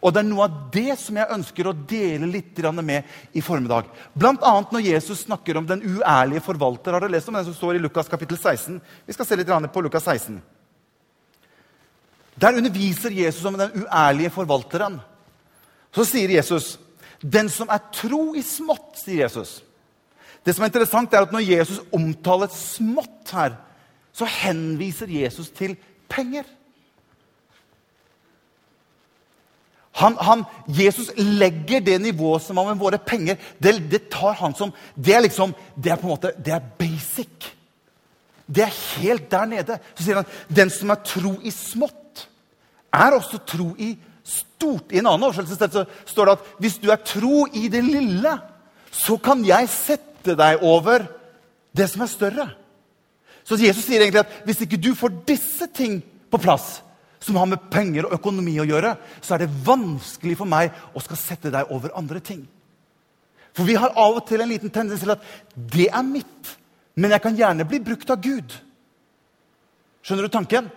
Og 0.03 0.13
Det 0.13 0.21
er 0.21 0.27
noe 0.27 0.49
av 0.49 0.57
det 0.75 0.97
som 0.99 1.17
jeg 1.17 1.33
ønsker 1.37 1.69
å 1.69 1.77
dele 1.89 2.27
litt 2.29 2.59
med 2.83 3.05
i 3.33 3.41
formiddag. 3.41 3.87
Annet 4.19 4.73
når 4.75 4.89
Jesus 4.89 5.23
snakker 5.25 5.57
om 5.57 5.67
den 5.67 5.85
uærlige 5.85 6.43
forvalter. 6.43 6.93
Har 6.93 7.01
dere 7.01 7.15
lest 7.15 7.29
om 7.29 7.39
den 7.39 7.47
som 7.47 7.55
står 7.55 7.77
i 7.77 7.85
Lukas 7.85 8.09
kapittel 8.09 8.37
16? 8.37 8.81
Vi 9.07 9.13
skal 9.15 9.27
se 9.27 9.37
litt 9.37 9.73
på 9.73 9.81
Lukas 9.81 10.05
16. 10.05 10.43
Der 12.41 12.56
underviser 12.56 13.11
Jesus 13.11 13.44
om 13.44 13.56
den 13.59 13.83
uærlige 13.83 14.31
forvalteren. 14.31 15.00
Så 15.94 16.05
sier 16.05 16.37
Jesus 16.37 16.77
den 17.23 17.49
som 17.49 17.71
er 17.73 17.81
tro 17.94 18.35
i 18.37 18.43
smått, 18.44 18.99
sier 19.00 19.25
Jesus. 19.25 19.62
Det 20.44 20.55
som 20.55 20.67
er 20.67 20.71
interessant 20.71 21.15
er 21.15 21.25
at 21.25 21.33
Når 21.33 21.47
Jesus 21.49 21.81
omtaler 21.93 22.53
smått 22.53 23.33
her, 23.33 23.56
så 24.12 24.29
henviser 24.29 25.11
Jesus 25.11 25.50
til 25.50 25.77
penger. 26.09 26.44
Han, 29.97 30.17
han, 30.21 30.44
Jesus 30.69 31.09
legger 31.17 31.81
det 31.81 32.00
nivået 32.00 32.43
som 32.44 32.56
har 32.61 32.69
med 32.69 32.81
våre 32.81 32.99
penger 33.00 33.38
det, 33.62 33.79
det, 33.91 34.09
tar 34.12 34.35
han 34.37 34.55
som, 34.55 34.73
det 34.93 35.15
er 35.15 35.23
liksom, 35.25 35.55
det 35.73 35.93
er 35.93 35.97
på 35.97 36.05
en 36.05 36.12
måte, 36.12 36.33
det 36.37 36.53
er 36.53 36.67
basic. 36.79 37.49
Det 38.47 38.62
er 38.62 38.75
helt 39.00 39.31
der 39.31 39.47
nede. 39.49 39.79
Så 39.97 40.05
sier 40.05 40.21
han 40.21 40.29
den 40.53 40.71
som 40.71 40.93
er 40.93 41.00
tro 41.00 41.33
i 41.41 41.50
smått, 41.50 41.97
er 42.94 43.17
også 43.17 43.41
tro 43.47 43.73
i 43.79 43.94
stort. 44.27 44.93
I 44.93 45.00
en 45.00 45.11
annen 45.11 45.29
oversettelse 45.29 45.87
står 46.09 46.29
det 46.29 46.37
at 46.37 46.47
hvis 46.62 46.79
du 46.83 46.91
er 46.91 47.03
tro 47.06 47.47
i 47.53 47.67
det 47.73 47.85
lille, 47.85 48.33
så 48.91 49.19
kan 49.23 49.44
jeg 49.47 49.69
sette 49.73 50.37
deg 50.38 50.65
over 50.65 51.05
det 51.77 51.88
som 51.93 52.05
er 52.05 52.11
større. 52.11 52.49
Så 53.47 53.59
Jesus 53.61 53.85
sier 53.87 54.03
egentlig 54.03 54.25
at 54.25 54.43
hvis 54.47 54.65
ikke 54.65 54.81
du 54.81 54.91
får 54.99 55.21
disse 55.29 55.69
ting 55.75 56.00
på 56.33 56.41
plass, 56.43 56.81
som 57.23 57.38
har 57.41 57.49
med 57.50 57.71
penger 57.73 58.06
og 58.06 58.15
økonomi 58.19 58.56
å 58.62 58.67
gjøre, 58.67 58.93
så 59.23 59.35
er 59.35 59.44
det 59.44 59.55
vanskelig 59.67 60.37
for 60.38 60.50
meg 60.50 60.75
å 60.94 61.03
skal 61.03 61.19
sette 61.19 61.50
deg 61.55 61.73
over 61.75 61.94
andre 61.99 62.21
ting. 62.23 62.44
For 63.56 63.67
vi 63.67 63.77
har 63.79 63.94
av 63.97 64.19
og 64.19 64.27
til 64.29 64.43
en 64.43 64.50
liten 64.50 64.71
tendens 64.71 65.03
til 65.03 65.15
at 65.15 65.23
det 65.56 65.88
er 65.88 66.05
mitt, 66.06 66.56
men 66.94 67.12
jeg 67.15 67.23
kan 67.25 67.38
gjerne 67.38 67.67
bli 67.69 67.81
brukt 67.85 68.11
av 68.12 68.21
Gud. 68.23 68.53
Skjønner 70.05 70.29
du 70.29 70.33
tanken? 70.33 70.69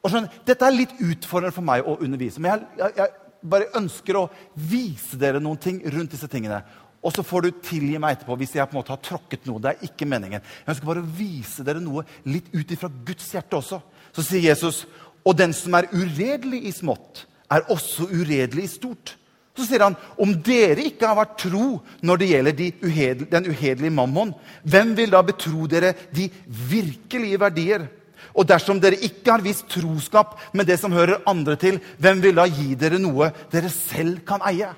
Og 0.00 0.12
skjønner, 0.12 0.36
Dette 0.48 0.66
er 0.66 0.76
litt 0.76 0.94
utfordrende 0.98 1.54
for 1.54 1.66
meg 1.66 1.84
å 1.84 1.98
undervise. 2.00 2.40
Men 2.42 2.64
jeg, 2.78 2.94
jeg, 2.96 3.16
bare 3.40 3.70
ønsker 3.78 4.18
å 4.20 4.28
vise 4.68 5.18
dere 5.20 5.40
noen 5.40 5.60
ting 5.60 5.80
rundt 5.92 6.12
disse 6.12 6.28
tingene. 6.30 6.60
Og 7.00 7.14
så 7.16 7.24
får 7.24 7.46
du 7.46 7.60
tilgi 7.64 7.96
meg 8.00 8.18
etterpå 8.18 8.36
hvis 8.36 8.58
jeg 8.58 8.68
på 8.68 8.76
en 8.76 8.80
måte 8.82 8.92
har 8.92 9.00
tråkket 9.04 9.46
noe. 9.48 9.62
Det 9.62 9.72
er 9.72 9.86
ikke 9.88 10.08
meningen. 10.08 10.42
Jeg 10.42 10.74
ønsker 10.74 10.90
bare 10.90 11.04
å 11.04 11.14
vise 11.16 11.64
dere 11.64 11.80
noe 11.80 12.04
litt 12.28 12.50
ut 12.52 12.74
ifra 12.76 12.90
Guds 13.08 13.30
hjerte 13.32 13.56
også. 13.56 13.80
Så 14.16 14.24
sier 14.26 14.50
Jesus, 14.50 14.82
og 15.24 15.36
den 15.38 15.54
som 15.56 15.76
er 15.78 15.88
uredelig 15.94 16.66
i 16.68 16.74
smått, 16.76 17.24
er 17.50 17.64
også 17.72 18.08
uredelig 18.10 18.66
i 18.66 18.72
stort. 18.74 19.14
Så 19.56 19.66
sier 19.66 19.82
han, 19.82 19.96
om 20.20 20.32
dere 20.44 20.84
ikke 20.86 21.08
har 21.08 21.18
vært 21.18 21.40
tro 21.42 21.80
når 22.06 22.20
det 22.20 22.28
gjelder 22.30 22.56
de 22.56 22.68
uhedel, 22.84 23.26
den 23.32 23.48
uhederlige 23.50 23.96
mammon, 23.96 24.34
hvem 24.62 24.92
vil 24.96 25.12
da 25.12 25.22
betro 25.26 25.66
dere 25.70 25.94
de 26.14 26.28
virkelige 26.46 27.40
verdier? 27.42 27.88
Og 28.34 28.46
dersom 28.48 28.80
dere 28.82 29.00
ikke 29.00 29.32
har 29.32 29.44
vist 29.44 29.68
troskap 29.72 30.36
med 30.56 30.68
det 30.70 30.78
som 30.80 30.94
hører 30.94 31.22
andre 31.28 31.56
til, 31.60 31.80
hvem 31.98 32.22
vil 32.22 32.38
da 32.38 32.46
gi 32.50 32.74
dere 32.78 33.00
noe 33.02 33.32
dere 33.52 33.72
selv 33.72 34.22
kan 34.28 34.44
eie? 34.48 34.70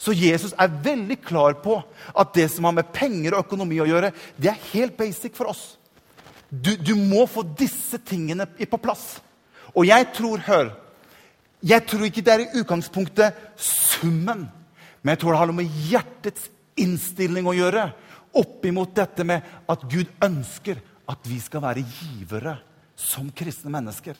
Så 0.00 0.12
Jesus 0.12 0.52
er 0.58 0.72
veldig 0.84 1.16
klar 1.24 1.56
på 1.62 1.78
at 2.12 2.34
det 2.36 2.48
som 2.52 2.66
har 2.66 2.74
med 2.76 2.90
penger 2.92 3.36
og 3.36 3.46
økonomi 3.46 3.78
å 3.80 3.88
gjøre, 3.88 4.10
det 4.36 4.50
er 4.50 4.66
helt 4.72 4.96
basic 4.98 5.36
for 5.38 5.52
oss. 5.52 5.62
Du, 6.50 6.74
du 6.76 6.94
må 6.98 7.24
få 7.30 7.44
disse 7.56 7.98
tingene 8.04 8.46
på 8.46 8.80
plass. 8.82 9.18
Og 9.74 9.86
jeg 9.88 10.10
tror, 10.14 10.42
hør 10.46 10.74
Jeg 11.64 11.86
tror 11.88 12.02
ikke 12.04 12.20
det 12.20 12.32
er 12.32 12.42
i 12.42 12.60
utgangspunktet 12.60 13.38
summen, 13.56 14.42
men 15.00 15.12
jeg 15.14 15.20
tror 15.22 15.32
det 15.32 15.38
har 15.40 15.48
noe 15.48 15.56
med 15.62 15.78
hjertets 15.88 16.50
innstilling 16.76 17.46
å 17.48 17.54
gjøre. 17.56 17.86
Oppimot 18.36 18.92
dette 18.92 19.24
med 19.24 19.40
at 19.72 19.86
Gud 19.88 20.10
ønsker 20.20 20.82
at 21.10 21.28
vi 21.28 21.40
skal 21.42 21.62
være 21.64 21.84
givere 21.84 22.56
som 22.96 23.28
kristne 23.34 23.72
mennesker. 23.72 24.16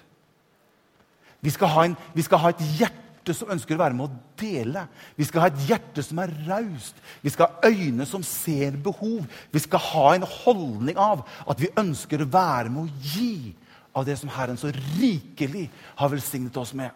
Vi 1.44 1.52
skal, 1.52 1.72
en, 1.84 1.96
vi 2.16 2.24
skal 2.24 2.40
ha, 2.40 2.50
et 2.54 2.62
hjerte 2.78 3.34
som 3.36 3.50
ønsker 3.52 3.76
å 3.76 3.82
være 3.82 3.96
med 3.96 4.06
å 4.06 4.22
dele. 4.40 4.86
Vi 5.16 5.26
skal 5.28 5.44
ha 5.44 5.50
et 5.50 5.64
hjerte 5.68 6.04
som 6.04 6.20
er 6.22 6.32
raust. 6.48 6.96
Vi 7.20 7.32
skal 7.32 7.50
ha 7.50 7.70
øyne 7.70 8.06
som 8.08 8.24
ser 8.24 8.78
behov. 8.80 9.26
Vi 9.52 9.62
skal 9.64 9.82
ha 9.90 10.06
en 10.14 10.26
holdning 10.28 11.00
av 11.00 11.24
at 11.44 11.60
vi 11.60 11.72
ønsker 11.80 12.24
å 12.24 12.30
være 12.32 12.72
med 12.72 12.86
å 12.86 13.12
gi 13.14 13.52
av 13.94 14.06
det 14.08 14.16
som 14.18 14.32
Herren 14.32 14.58
så 14.58 14.72
rikelig 14.72 15.68
har 16.00 16.12
velsignet 16.12 16.56
oss 16.60 16.72
med. 16.76 16.90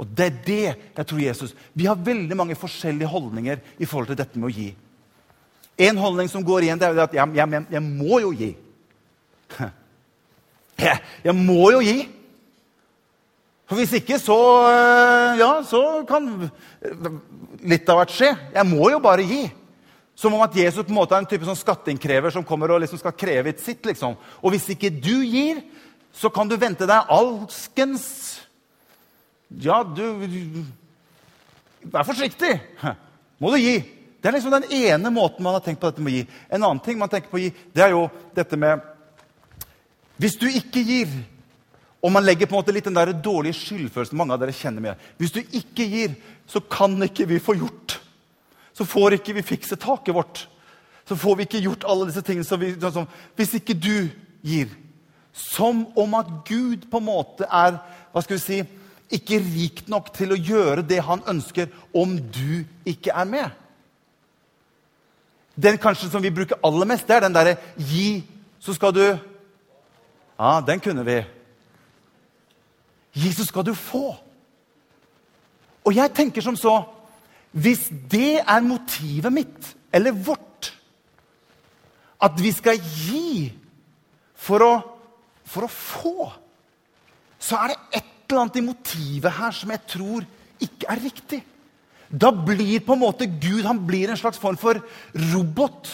Og 0.00 0.08
det 0.16 0.26
er 0.30 0.38
det 0.46 0.62
jeg 0.96 1.04
tror 1.04 1.20
Jesus 1.20 1.50
Vi 1.76 1.84
har 1.84 1.98
veldig 2.00 2.36
mange 2.38 2.56
forskjellige 2.56 3.10
holdninger 3.10 3.60
i 3.76 3.88
forhold 3.88 4.08
til 4.08 4.20
dette 4.22 4.40
med 4.40 4.48
å 4.48 4.54
gi. 4.54 4.70
En 5.80 6.00
holdning 6.00 6.28
som 6.28 6.44
går 6.44 6.66
igjen, 6.66 6.80
det 6.80 6.88
er 6.90 7.02
at 7.06 7.14
jeg, 7.16 7.36
jeg, 7.38 7.62
jeg 7.72 7.84
må 7.84 8.20
jo 8.20 8.32
gi. 8.36 8.54
Jeg, 10.80 10.96
jeg, 11.26 11.34
må 11.36 11.66
jo 11.74 11.80
gi. 11.84 12.06
For 13.68 13.76
hvis 13.76 13.90
ikke, 13.98 14.16
så 14.16 14.36
eh, 14.70 15.40
Ja, 15.42 15.50
så 15.60 15.80
kan 16.08 16.30
litt 17.60 17.90
av 17.92 18.00
hvert 18.00 18.14
skje. 18.14 18.30
Jeg 18.54 18.64
må 18.64 18.88
jo 18.88 19.00
bare 19.04 19.26
gi. 19.28 19.42
Som 20.16 20.38
om 20.38 20.44
at 20.44 20.56
Jesus 20.56 20.86
på 20.86 20.92
en 20.92 20.96
måte 20.96 21.16
er 21.16 21.20
en 21.20 21.28
type 21.28 21.44
sånn 21.44 21.58
skatteinnkrever 21.58 22.32
som 22.32 22.46
kommer 22.48 22.72
og 22.72 22.80
liksom 22.80 23.00
skal 23.00 23.12
kreve 23.12 23.52
et 23.52 23.60
sitt. 23.60 23.84
liksom. 23.84 24.16
Og 24.40 24.54
hvis 24.54 24.70
ikke 24.72 24.88
du 24.88 25.20
gir, 25.20 25.60
så 26.16 26.32
kan 26.32 26.48
du 26.48 26.56
vente 26.56 26.88
deg 26.88 27.12
alskens 27.12 28.06
Ja, 29.50 29.82
du 29.84 30.64
Vær 31.80 32.04
forsiktig! 32.04 32.56
Må 33.40 33.52
du 33.54 33.60
gi. 33.60 33.78
Det 34.20 34.28
er 34.28 34.36
liksom 34.36 34.52
den 34.52 34.68
ene 34.76 35.10
måten 35.10 35.44
man 35.44 35.56
har 35.56 35.64
tenkt 35.64 35.80
på 35.80 35.88
dette 35.88 36.02
med 36.04 36.12
å 36.12 36.16
gi. 36.18 36.24
En 36.48 36.62
annen 36.62 36.80
ting 36.84 36.98
man 37.00 37.08
tenker 37.08 37.32
på 37.32 37.38
å 37.38 37.42
gi, 37.42 37.52
det 37.72 37.84
er 37.86 37.94
jo 37.94 38.06
dette 38.36 38.58
med 38.60 38.82
Hvis 40.20 40.36
du 40.36 40.44
ikke 40.50 40.82
gir, 40.84 41.12
og 42.04 42.12
man 42.12 42.24
legger 42.24 42.48
på 42.48 42.52
en 42.52 42.60
måte 42.60 42.74
litt 42.76 42.84
den 42.84 42.96
der 42.98 43.14
dårlige 43.16 43.56
skyldfølelsen 43.56 44.18
mange 44.20 44.36
av 44.36 44.42
dere 44.42 44.56
kjenner 44.56 44.84
med 44.84 45.06
Hvis 45.16 45.32
du 45.32 45.40
ikke 45.40 45.86
gir, 45.88 46.16
så 46.46 46.60
kan 46.60 46.98
ikke 47.02 47.26
vi 47.30 47.40
få 47.40 47.56
gjort. 47.56 48.00
Så 48.76 48.84
får 48.84 49.16
ikke 49.16 49.34
vi 49.38 49.44
fikse 49.44 49.76
taket 49.80 50.14
vårt. 50.14 50.46
Så 51.08 51.16
får 51.16 51.36
vi 51.36 51.46
ikke 51.48 51.64
gjort 51.64 51.84
alle 51.88 52.06
disse 52.08 52.22
tingene. 52.24 52.58
Vi, 52.60 52.74
sånn, 52.80 53.08
hvis 53.36 53.56
ikke 53.58 53.76
du 53.76 54.10
gir. 54.46 54.68
Som 55.32 55.86
om 55.98 56.14
at 56.18 56.28
Gud 56.48 56.84
på 56.90 57.00
en 57.00 57.08
måte 57.08 57.48
er 57.48 57.80
hva 58.12 58.22
skal 58.24 58.36
vi 58.36 58.42
si, 58.44 58.60
ikke 59.10 59.40
rik 59.42 59.82
nok 59.90 60.12
til 60.14 60.34
å 60.34 60.38
gjøre 60.38 60.84
det 60.86 61.00
han 61.06 61.22
ønsker, 61.28 61.70
om 61.96 62.14
du 62.30 62.62
ikke 62.88 63.14
er 63.16 63.26
med. 63.26 63.56
Den 65.56 65.78
kanskje 65.78 66.10
som 66.10 66.22
vi 66.22 66.30
bruker 66.30 66.60
aller 66.64 66.86
mest, 66.86 67.08
det 67.08 67.16
er 67.16 67.20
den 67.20 67.34
derre 67.34 67.56
'gi, 67.76 68.24
så 68.60 68.74
skal 68.74 68.92
du' 68.92 69.18
Ja, 70.40 70.60
den 70.66 70.80
kunne 70.80 71.04
vi. 71.04 71.24
Gi, 73.12 73.32
så 73.32 73.44
skal 73.44 73.66
du 73.66 73.74
få. 73.74 74.14
Og 75.84 75.94
jeg 75.94 76.14
tenker 76.14 76.40
som 76.40 76.56
så 76.56 76.82
Hvis 77.50 77.88
det 78.10 78.38
er 78.46 78.60
motivet 78.62 79.32
mitt, 79.32 79.76
eller 79.92 80.12
vårt, 80.12 80.70
at 82.22 82.36
vi 82.38 82.52
skal 82.52 82.78
gi 82.78 83.50
for 84.38 84.62
å, 84.62 84.74
for 85.44 85.66
å 85.66 85.70
få, 85.72 86.28
så 87.42 87.58
er 87.58 87.72
det 87.72 87.98
et 87.98 88.12
eller 88.28 88.44
annet 88.44 88.60
i 88.60 88.62
motivet 88.68 89.34
her 89.34 89.50
som 89.50 89.72
jeg 89.74 89.82
tror 89.90 90.28
ikke 90.62 90.92
er 90.94 91.02
riktig. 91.02 91.40
Da 92.10 92.32
blir 92.34 92.82
på 92.82 92.96
en 92.96 93.04
måte 93.04 93.28
Gud 93.28 93.62
han 93.66 93.84
blir 93.86 94.10
en 94.10 94.18
slags 94.18 94.40
form 94.42 94.58
for 94.58 94.80
robot. 95.32 95.90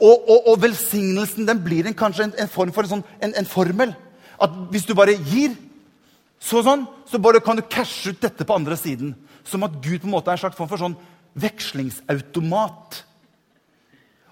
Og, 0.00 0.16
og, 0.16 0.48
og 0.52 0.62
velsignelsen 0.62 1.46
den 1.46 1.60
blir 1.62 1.86
en, 1.86 1.96
kanskje 1.96 2.30
en, 2.30 2.34
en, 2.40 2.50
form 2.50 2.72
for 2.74 2.86
en, 2.86 2.96
sånn, 2.96 3.04
en, 3.20 3.48
formel. 3.48 3.92
At 4.42 4.56
hvis 4.72 4.88
du 4.88 4.96
bare 4.98 5.14
gir, 5.14 5.54
så, 6.42 6.62
sånn, 6.64 6.86
så 7.06 7.20
bare 7.22 7.42
kan 7.44 7.60
du 7.60 7.62
cashe 7.70 8.14
ut 8.14 8.22
dette 8.24 8.46
på 8.48 8.56
andre 8.56 8.78
siden. 8.80 9.12
Som 9.44 9.66
at 9.66 9.76
Gud 9.84 10.02
på 10.02 10.08
en 10.08 10.16
måte 10.16 10.32
er 10.32 10.40
en 10.40 10.44
slags 10.46 10.58
form 10.58 10.70
for 10.70 10.80
sånn 10.80 10.96
vekslingsautomat. 11.38 13.02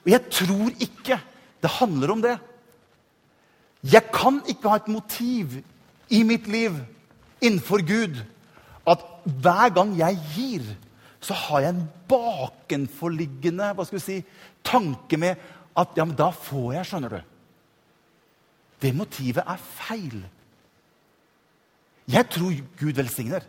Og 0.00 0.10
jeg 0.14 0.32
tror 0.32 0.72
ikke 0.80 1.20
det 1.60 1.76
handler 1.76 2.14
om 2.14 2.24
det. 2.24 2.38
Jeg 3.84 4.08
kan 4.12 4.40
ikke 4.48 4.72
ha 4.72 4.80
et 4.80 4.90
motiv 4.92 5.60
i 6.12 6.24
mitt 6.26 6.48
liv 6.50 6.74
innenfor 7.40 7.84
Gud 7.86 8.16
at 8.90 9.04
hver 9.24 9.72
gang 9.76 9.94
jeg 9.98 10.18
gir, 10.34 10.68
så 11.20 11.36
har 11.36 11.64
jeg 11.64 11.74
en 11.74 11.86
bakenforliggende 12.08 13.72
hva 13.76 13.86
skal 13.86 13.98
vi 13.98 14.04
si, 14.04 14.18
tanke 14.66 15.18
med 15.20 15.40
at 15.78 15.96
ja, 15.96 16.04
men 16.04 16.16
da 16.18 16.30
får 16.34 16.74
jeg, 16.78 16.88
skjønner 16.88 17.14
du. 17.14 17.20
Det 18.80 18.92
motivet 18.96 19.44
er 19.44 19.60
feil. 19.60 20.22
Jeg 22.10 22.26
tror 22.32 22.62
Gud 22.80 22.96
velsigner. 22.96 23.44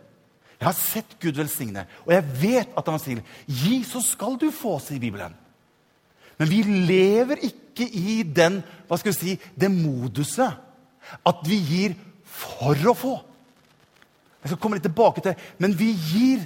Jeg 0.60 0.68
har 0.68 0.76
sett 0.78 1.16
Gud 1.18 1.34
velsigne, 1.34 1.88
og 2.04 2.12
jeg 2.14 2.22
vet 2.38 2.76
at 2.78 2.86
han 2.92 3.00
sier, 3.02 3.22
Gi, 3.50 3.80
så 3.82 3.98
skal 4.04 4.36
du 4.38 4.46
få, 4.54 4.76
sier 4.78 5.02
Bibelen. 5.02 5.34
Men 6.38 6.50
vi 6.50 6.60
lever 6.62 7.42
ikke 7.48 7.88
i 7.88 8.20
den, 8.22 8.60
hva 8.86 8.98
skal 9.00 9.10
vi 9.10 9.18
si, 9.18 9.34
det 9.58 9.72
moduset 9.74 10.60
at 11.26 11.42
vi 11.48 11.58
gir 11.66 11.96
for 12.22 12.78
å 12.88 12.94
få. 12.94 13.16
Jeg 14.42 14.50
skal 14.50 14.58
komme 14.58 14.78
litt 14.78 14.86
tilbake 14.88 15.22
til 15.22 15.38
Men 15.62 15.76
vi 15.78 15.92
gir 15.94 16.42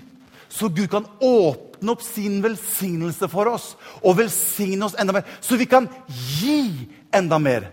så 0.49 0.69
Gud 0.69 0.89
kan 0.91 1.07
åpne 1.21 1.93
opp 1.93 2.05
sin 2.05 2.39
velsignelse 2.45 3.29
for 3.29 3.51
oss 3.51 3.73
og 4.01 4.19
velsigne 4.21 4.87
oss 4.87 4.95
enda 4.99 5.17
mer. 5.17 5.27
Så 5.41 5.59
vi 5.59 5.67
kan 5.69 5.89
gi 6.07 6.87
enda 7.15 7.39
mer. 7.43 7.67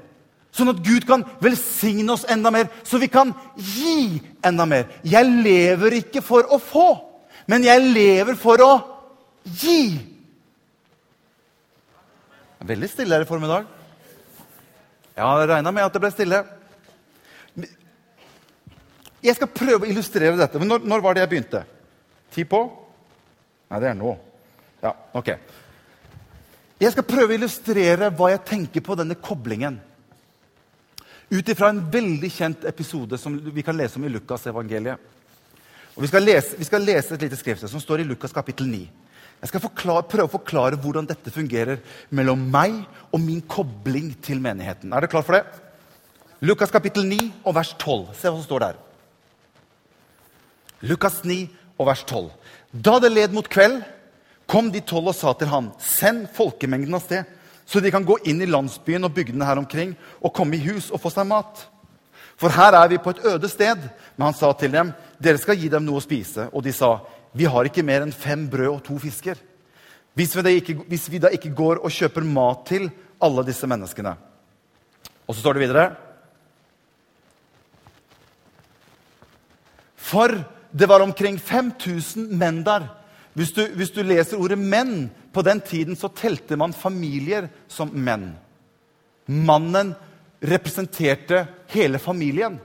Sånn 0.53 0.69
at 0.69 0.81
Gud 0.85 1.05
kan 1.09 1.23
velsigne 1.41 2.13
oss 2.13 2.25
enda 2.29 2.51
mer, 2.53 2.67
så 2.85 2.99
vi 3.01 3.09
kan 3.09 3.31
gi 3.57 4.21
enda 4.45 4.67
mer. 4.69 4.89
Jeg 5.01 5.25
lever 5.25 5.99
ikke 6.03 6.21
for 6.25 6.45
å 6.45 6.59
få, 6.61 6.87
men 7.49 7.65
jeg 7.65 7.81
lever 7.81 8.37
for 8.37 8.61
å 8.61 8.73
gi. 9.49 9.97
Veldig 12.63 12.89
stille 12.91 13.17
her 13.17 13.25
i 13.25 13.29
formiddag. 13.29 13.65
Jeg 15.13 15.25
har 15.25 15.47
regna 15.49 15.73
med 15.73 15.87
at 15.87 15.95
det 15.95 16.03
ble 16.03 16.13
stille. 16.13 16.43
Jeg 19.23 19.37
skal 19.37 19.51
prøve 19.55 19.85
å 19.85 19.89
illustrere 19.89 20.35
dette. 20.39 20.59
Men 20.59 20.73
når, 20.73 20.85
når 20.87 21.03
var 21.03 21.15
det 21.15 21.23
jeg 21.23 21.31
begynte? 21.31 21.63
Ti 22.33 22.43
på? 22.49 22.59
Nei, 23.71 23.79
det 23.79 23.91
er 23.93 23.97
nå. 23.97 24.13
Ja, 24.83 24.91
ok. 25.15 25.29
Jeg 26.83 26.91
skal 26.91 27.07
prøve 27.07 27.31
å 27.31 27.37
illustrere 27.37 28.11
hva 28.11 28.33
jeg 28.33 28.43
tenker 28.49 28.83
på 28.83 28.97
denne 28.99 29.15
koblingen. 29.15 29.79
Ut 31.31 31.49
ifra 31.49 31.71
en 31.71 31.79
veldig 31.89 32.29
kjent 32.29 32.65
episode 32.67 33.17
som 33.17 33.37
vi 33.39 33.63
kan 33.65 33.77
lese 33.79 33.97
om 33.97 34.05
i 34.05 34.11
Lukas 34.11 34.43
evangeliet. 34.51 34.99
Vi 35.93 36.09
vi 36.09 36.65
skal 36.65 36.83
lese 36.83 37.15
et 37.15 37.21
lite 37.21 37.37
skriftsted 37.37 37.69
som 37.69 37.81
står 37.81 38.01
i 38.01 38.07
Lukas 38.09 38.33
kapittel 38.33 38.67
9. 38.67 38.81
Jeg 39.43 39.51
skal 39.51 39.61
forklare, 39.61 40.07
prøve 40.07 40.29
å 40.29 40.35
forklare 40.37 40.79
hvordan 40.79 41.07
dette 41.07 41.31
fungerer 41.31 41.81
mellom 42.09 42.45
meg 42.51 42.77
og 43.11 43.19
min 43.21 43.41
kobling 43.41 44.13
til 44.23 44.39
menigheten. 44.39 44.91
Er 44.91 45.03
dere 45.03 45.11
klar 45.11 45.25
for 45.27 45.37
det? 45.37 45.43
Lukas 46.43 46.71
kapittel 46.71 47.05
9 47.07 47.19
og 47.43 47.55
vers 47.55 47.73
12. 47.75 48.13
Se 48.15 48.27
hva 48.27 48.37
som 48.37 48.45
står 48.45 48.63
der. 48.63 48.79
Lukas 50.83 51.21
9 51.23 51.47
og 51.79 51.87
vers 51.87 52.03
12. 52.03 52.29
Da 52.73 52.97
det 52.99 53.13
led 53.13 53.35
mot 53.35 53.47
kveld, 53.47 53.81
kom 54.49 54.69
de 54.71 54.83
tolv 54.83 55.13
og 55.13 55.15
sa 55.17 55.31
til 55.37 55.49
ham, 55.49 55.71
send 55.79 56.27
folkemengden 56.35 56.97
av 56.97 57.05
sted, 57.05 57.23
så 57.65 57.79
de 57.79 57.91
kan 57.93 58.03
gå 58.03 58.17
inn 58.27 58.41
i 58.43 58.49
landsbyen 58.49 59.07
og 59.07 59.13
bygdene 59.15 59.47
her 59.47 59.61
omkring 59.61 59.93
og 60.19 60.33
komme 60.35 60.57
i 60.57 60.65
hus 60.65 60.89
og 60.91 60.99
få 60.99 61.13
seg 61.13 61.29
mat. 61.29 61.63
For 62.39 62.51
her 62.51 62.75
er 62.75 62.89
vi 62.91 62.99
på 62.99 63.13
et 63.13 63.23
øde 63.33 63.49
sted. 63.49 63.79
Men 64.17 64.27
han 64.27 64.37
sa 64.37 64.51
til 64.57 64.73
dem, 64.73 64.91
dere 65.21 65.39
skal 65.39 65.57
gi 65.59 65.69
dem 65.71 65.85
noe 65.85 66.01
å 66.01 66.03
spise. 66.03 66.49
Og 66.51 66.65
de 66.65 66.73
sa, 66.75 66.97
vi 67.31 67.47
har 67.49 67.69
ikke 67.69 67.85
mer 67.85 68.03
enn 68.03 68.13
fem 68.13 68.45
brød 68.51 68.71
og 68.71 68.81
to 68.85 68.97
fisker. 69.01 69.39
Hvis 70.13 70.35
vi, 70.35 70.57
ikke, 70.59 70.75
hvis 70.89 71.07
vi 71.09 71.21
da 71.23 71.31
ikke 71.33 71.53
går 71.55 71.81
og 71.81 71.93
kjøper 71.93 72.25
mat 72.27 72.67
til 72.69 72.89
alle 73.23 73.45
disse 73.47 73.69
menneskene. 73.69 74.13
Og 75.25 75.33
så 75.33 75.39
står 75.39 75.57
det 75.57 75.63
videre 75.63 75.85
For 80.03 80.35
det 80.73 80.89
var 80.89 81.03
omkring 81.05 81.37
5000 81.39 82.33
menn 82.37 82.63
der. 82.65 82.89
Hvis 83.33 83.51
du, 83.53 83.65
hvis 83.77 83.91
du, 83.91 84.03
leser 84.03 84.37
ordet 84.37 84.57
'menn' 84.57 85.09
På 85.33 85.41
den 85.41 85.61
tiden 85.61 85.95
så 85.95 86.07
telte 86.07 86.55
man 86.55 86.73
familier 86.73 87.47
som 87.67 87.89
menn. 87.89 88.35
Mannen 89.25 89.95
representerte 90.41 91.47
hele 91.67 91.99
familien. 91.99 92.59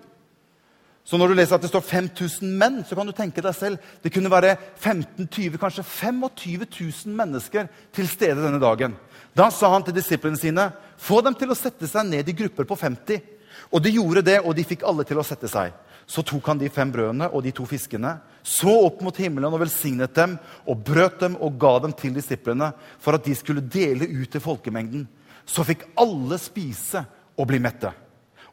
Så 1.05 1.17
når 1.17 1.29
du 1.29 1.35
leser 1.39 1.57
at 1.57 1.63
det 1.63 1.71
står 1.71 1.81
5000 1.81 2.51
menn, 2.61 2.83
så 2.85 2.95
kan 2.95 3.07
du 3.09 3.15
tenke 3.17 3.41
deg 3.41 3.55
selv 3.57 3.79
det 4.03 4.13
kunne 4.13 4.29
være 4.29 4.59
15-20, 4.77 5.57
kanskje 5.57 5.83
25 5.83 6.67
000 7.07 7.17
mennesker 7.17 7.71
til 7.97 8.09
stede 8.09 8.43
denne 8.43 8.61
dagen. 8.61 8.97
Da 9.33 9.49
sa 9.49 9.73
han 9.73 9.87
til 9.87 9.97
disiplene 9.97 10.37
sine, 10.37 10.69
få 10.99 11.23
dem 11.25 11.33
til 11.39 11.49
å 11.49 11.57
sette 11.57 11.89
seg 11.89 12.11
ned 12.11 12.29
i 12.29 12.37
grupper 12.37 12.69
på 12.69 12.77
50. 12.77 13.25
Og 13.73 13.81
de 13.81 13.95
gjorde 13.97 14.27
det, 14.29 14.41
og 14.45 14.53
de 14.53 14.69
fikk 14.69 14.85
alle 14.85 15.09
til 15.09 15.17
å 15.17 15.25
sette 15.25 15.49
seg. 15.49 15.73
Så 16.09 16.25
tok 16.25 16.47
han 16.49 16.61
de 16.61 16.71
fem 16.73 16.89
brødene 16.93 17.29
og 17.29 17.43
de 17.45 17.53
to 17.53 17.67
fiskene, 17.69 18.15
så 18.43 18.73
opp 18.87 19.03
mot 19.05 19.17
himmelen 19.21 19.53
og 19.53 19.61
velsignet 19.61 20.15
dem 20.17 20.39
og 20.65 20.81
brøt 20.87 21.19
dem 21.21 21.37
og 21.37 21.59
ga 21.61 21.75
dem 21.85 21.93
til 21.93 22.15
disiplene 22.17 22.71
for 22.97 23.19
at 23.19 23.27
de 23.27 23.35
skulle 23.37 23.61
dele 23.61 24.09
ut 24.09 24.31
til 24.33 24.41
folkemengden. 24.41 25.05
Så 25.45 25.67
fikk 25.69 25.85
alle 26.01 26.39
spise 26.41 27.05
og 27.37 27.49
bli 27.51 27.61
mette. 27.61 27.93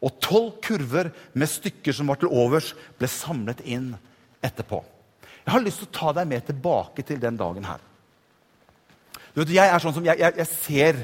Og 0.03 0.19
tolv 0.19 0.57
kurver 0.63 1.13
med 1.33 1.49
stykker 1.49 1.95
som 1.95 2.11
var 2.11 2.19
til 2.19 2.33
overs, 2.33 2.73
ble 2.99 3.07
samlet 3.09 3.63
inn 3.63 3.93
etterpå. 4.43 4.81
Jeg 5.45 5.53
har 5.53 5.63
lyst 5.63 5.83
til 5.83 5.89
å 5.89 5.95
ta 5.95 6.13
deg 6.19 6.27
med 6.29 6.45
tilbake 6.47 7.05
til 7.07 7.21
den 7.21 7.37
dagen 7.39 7.67
her. 7.67 7.79
Du 9.33 9.41
vet, 9.41 9.55
jeg 9.55 9.69
er 9.69 9.83
sånn 9.83 9.95
som, 9.95 10.05
jeg, 10.05 10.19
jeg, 10.19 10.35
jeg 10.41 10.51
ser 10.51 11.01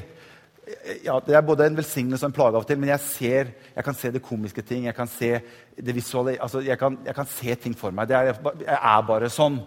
ja, 1.02 1.18
Det 1.26 1.34
er 1.34 1.42
både 1.42 1.66
en 1.66 1.76
velsignelse 1.76 2.24
og 2.24 2.30
en 2.30 2.36
plage 2.36 2.54
av 2.54 2.62
og 2.62 2.68
til, 2.68 2.78
men 2.78 2.92
jeg, 2.92 3.02
ser, 3.04 3.52
jeg 3.74 3.84
kan 3.84 3.96
se 3.98 4.10
det 4.14 4.22
komiske 4.22 4.62
ting. 4.62 4.86
Jeg 4.86 4.94
kan 4.94 5.10
se 5.10 5.30
det 5.76 5.94
visuelle, 5.96 6.36
altså 6.42 6.62
jeg, 6.62 6.78
kan, 6.78 6.98
jeg 7.06 7.16
kan 7.16 7.30
se 7.30 7.56
ting 7.64 7.74
for 7.78 7.94
meg. 7.94 8.10
Er, 8.10 8.34
jeg 8.62 8.78
er 8.78 9.06
bare 9.08 9.30
sånn. 9.32 9.58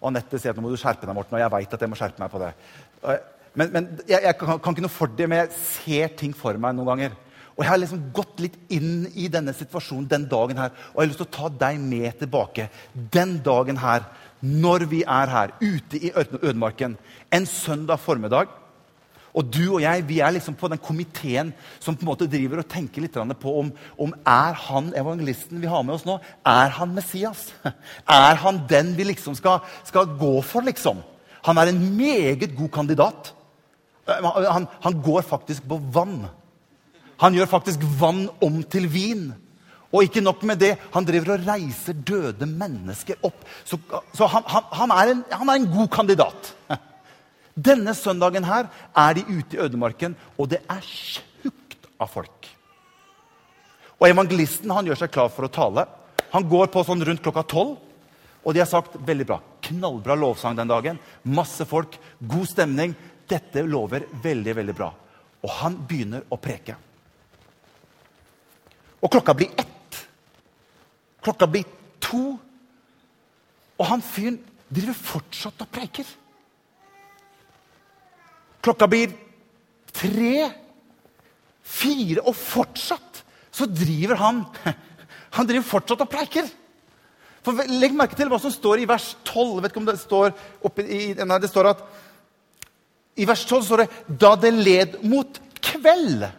Og 0.00 0.10
Anette 0.10 0.38
sier 0.38 0.52
at 0.52 0.60
nå 0.60 0.66
må 0.66 0.70
du 0.70 0.78
skjerpe 0.80 1.08
deg, 1.08 1.16
Morten, 1.16 1.38
og 1.38 1.42
jeg 1.42 1.54
veit 1.56 1.74
at 1.74 1.84
jeg 1.84 1.90
må 1.90 1.98
skjerpe 1.98 2.22
meg 2.22 2.32
på 2.32 2.42
det. 2.42 2.52
Men, 3.54 3.70
men 3.70 3.90
jeg, 4.04 4.20
jeg 4.20 4.38
kan, 4.38 4.58
kan, 4.60 4.74
ikke 4.74 4.84
noe 4.86 4.92
for 4.92 5.10
det, 5.18 5.28
men 5.30 5.44
jeg 5.44 5.54
ser 5.58 6.16
ting 6.20 6.34
for 6.36 6.58
meg 6.60 6.76
noen 6.76 6.90
ganger. 6.92 7.20
Og 7.54 7.62
jeg 7.62 7.70
har 7.70 7.78
liksom 7.78 8.08
gått 8.14 8.42
litt 8.42 8.56
inn 8.74 9.06
i 9.14 9.28
denne 9.30 9.54
situasjonen 9.54 10.08
den 10.10 10.26
dagen 10.30 10.58
her. 10.58 10.74
Og 10.92 10.98
jeg 10.98 11.04
har 11.04 11.10
lyst 11.12 11.22
til 11.22 11.28
å 11.28 11.36
ta 11.36 11.50
deg 11.66 11.78
med 11.82 12.18
tilbake 12.22 12.68
den 13.14 13.38
dagen 13.46 13.78
her, 13.78 14.06
når 14.44 14.84
vi 14.90 15.04
er 15.06 15.30
her, 15.30 15.54
ute 15.62 16.00
i 16.02 16.10
ødemarken, 16.12 16.98
en 17.32 17.46
søndag 17.48 18.02
formiddag. 18.02 18.50
Og 19.34 19.48
du 19.50 19.62
og 19.64 19.80
jeg 19.82 20.04
vi 20.06 20.20
er 20.22 20.34
liksom 20.36 20.54
på 20.54 20.68
den 20.70 20.78
komiteen 20.78 21.50
som 21.82 21.96
på 21.96 22.06
en 22.06 22.10
måte 22.12 22.28
driver 22.30 22.62
og 22.62 22.68
tenker 22.70 23.02
litt 23.02 23.16
på 23.40 23.54
om, 23.60 23.72
om 23.98 24.12
er 24.22 24.54
han 24.68 24.92
evangelisten 24.94 25.62
vi 25.62 25.70
har 25.70 25.82
med 25.82 25.96
oss 25.96 26.06
nå, 26.06 26.20
er 26.46 26.70
han 26.76 26.94
Messias? 26.94 27.48
Er 28.06 28.38
han 28.38 28.62
den 28.70 28.94
vi 28.94 29.08
liksom 29.08 29.34
skal, 29.34 29.64
skal 29.84 30.14
gå 30.20 30.36
for, 30.46 30.62
liksom? 30.62 31.02
Han 31.44 31.58
er 31.58 31.72
en 31.72 31.82
meget 31.96 32.54
god 32.56 32.70
kandidat. 32.72 33.34
Han, 34.06 34.66
han 34.84 35.02
går 35.02 35.22
faktisk 35.26 35.66
på 35.68 35.80
vann. 35.92 36.26
Han 37.20 37.34
gjør 37.34 37.50
faktisk 37.50 37.82
vann 38.00 38.28
om 38.44 38.62
til 38.70 38.86
vin. 38.92 39.32
Og 39.94 40.02
ikke 40.02 40.24
nok 40.24 40.42
med 40.42 40.58
det, 40.58 40.72
han 40.94 41.06
driver 41.06 41.36
og 41.36 41.46
reiser 41.46 41.94
døde 41.94 42.46
mennesker 42.50 43.20
opp. 43.22 43.44
Så, 43.64 43.78
så 44.14 44.26
han, 44.26 44.42
han, 44.50 44.64
han, 44.72 44.94
er 44.94 45.12
en, 45.12 45.22
han, 45.30 45.48
er 45.48 45.60
en, 45.60 45.70
god 45.70 45.88
kandidat. 45.88 46.50
Denne 47.54 47.94
søndagen 47.94 48.46
her 48.46 48.66
er 48.98 49.14
de 49.14 49.22
ute 49.28 49.56
i 49.56 49.62
ødemarken, 49.62 50.16
og 50.38 50.50
det 50.50 50.60
er 50.70 50.82
tjukt 50.82 51.86
av 52.02 52.10
folk. 52.10 52.48
Og 54.00 54.08
evangelisten 54.08 54.72
han 54.74 54.88
gjør 54.88 55.04
seg 55.04 55.12
klar 55.14 55.30
for 55.32 55.46
å 55.46 55.52
tale. 55.52 55.86
Han 56.34 56.46
går 56.50 56.72
på 56.74 56.82
sånn 56.86 57.04
rundt 57.06 57.22
klokka 57.22 57.44
tolv. 57.46 57.76
Og 58.44 58.52
de 58.52 58.60
har 58.60 58.68
sagt 58.68 58.98
veldig 59.00 59.26
bra. 59.28 59.38
Knallbra 59.64 60.16
lovsang 60.18 60.56
den 60.58 60.68
dagen. 60.68 60.98
Masse 61.22 61.64
folk, 61.64 61.96
god 62.20 62.48
stemning. 62.50 62.92
Dette 63.30 63.62
lover 63.64 64.04
veldig, 64.22 64.56
veldig 64.58 64.74
bra. 64.76 64.90
Og 65.44 65.54
han 65.62 65.78
begynner 65.88 66.26
å 66.28 66.36
preke. 66.40 66.74
Og 69.00 69.12
klokka 69.12 69.36
blir 69.38 69.54
ett. 69.56 70.00
Klokka 71.24 71.48
blir 71.48 71.64
to. 72.04 72.34
Og 73.78 73.88
han 73.88 74.04
fyren 74.04 74.36
driver 74.68 74.98
fortsatt 74.98 75.64
og 75.64 75.72
preiker. 75.72 76.04
Klokka 78.64 78.88
blir 78.88 79.12
tre, 79.94 80.48
fire, 81.64 82.24
og 82.24 82.36
fortsatt 82.36 83.22
så 83.54 83.68
driver 83.70 84.18
han 84.20 84.44
Han 85.34 85.48
driver 85.48 85.66
fortsatt 85.66 86.02
og 86.04 86.10
preiker. 86.10 86.46
For 87.44 87.66
Legg 87.68 87.96
merke 87.96 88.16
til 88.16 88.30
hva 88.30 88.38
som 88.40 88.52
står 88.54 88.84
i 88.84 88.86
vers 88.88 89.08
12. 89.26 89.58
vet 89.60 89.72
ikke 89.72 89.80
om 89.82 89.88
Det 89.88 89.98
står 90.00 90.30
oppi, 90.64 90.84
i, 90.86 91.00
nei, 91.18 91.38
det 91.42 91.50
står 91.50 91.72
at 91.72 91.82
I 93.18 93.26
vers 93.26 93.42
12 93.42 93.66
står 93.66 93.82
det 93.82 93.88
'da 94.22 94.30
det 94.38 94.52
led 94.54 94.96
mot 95.02 95.40
kveld'. 95.60 96.30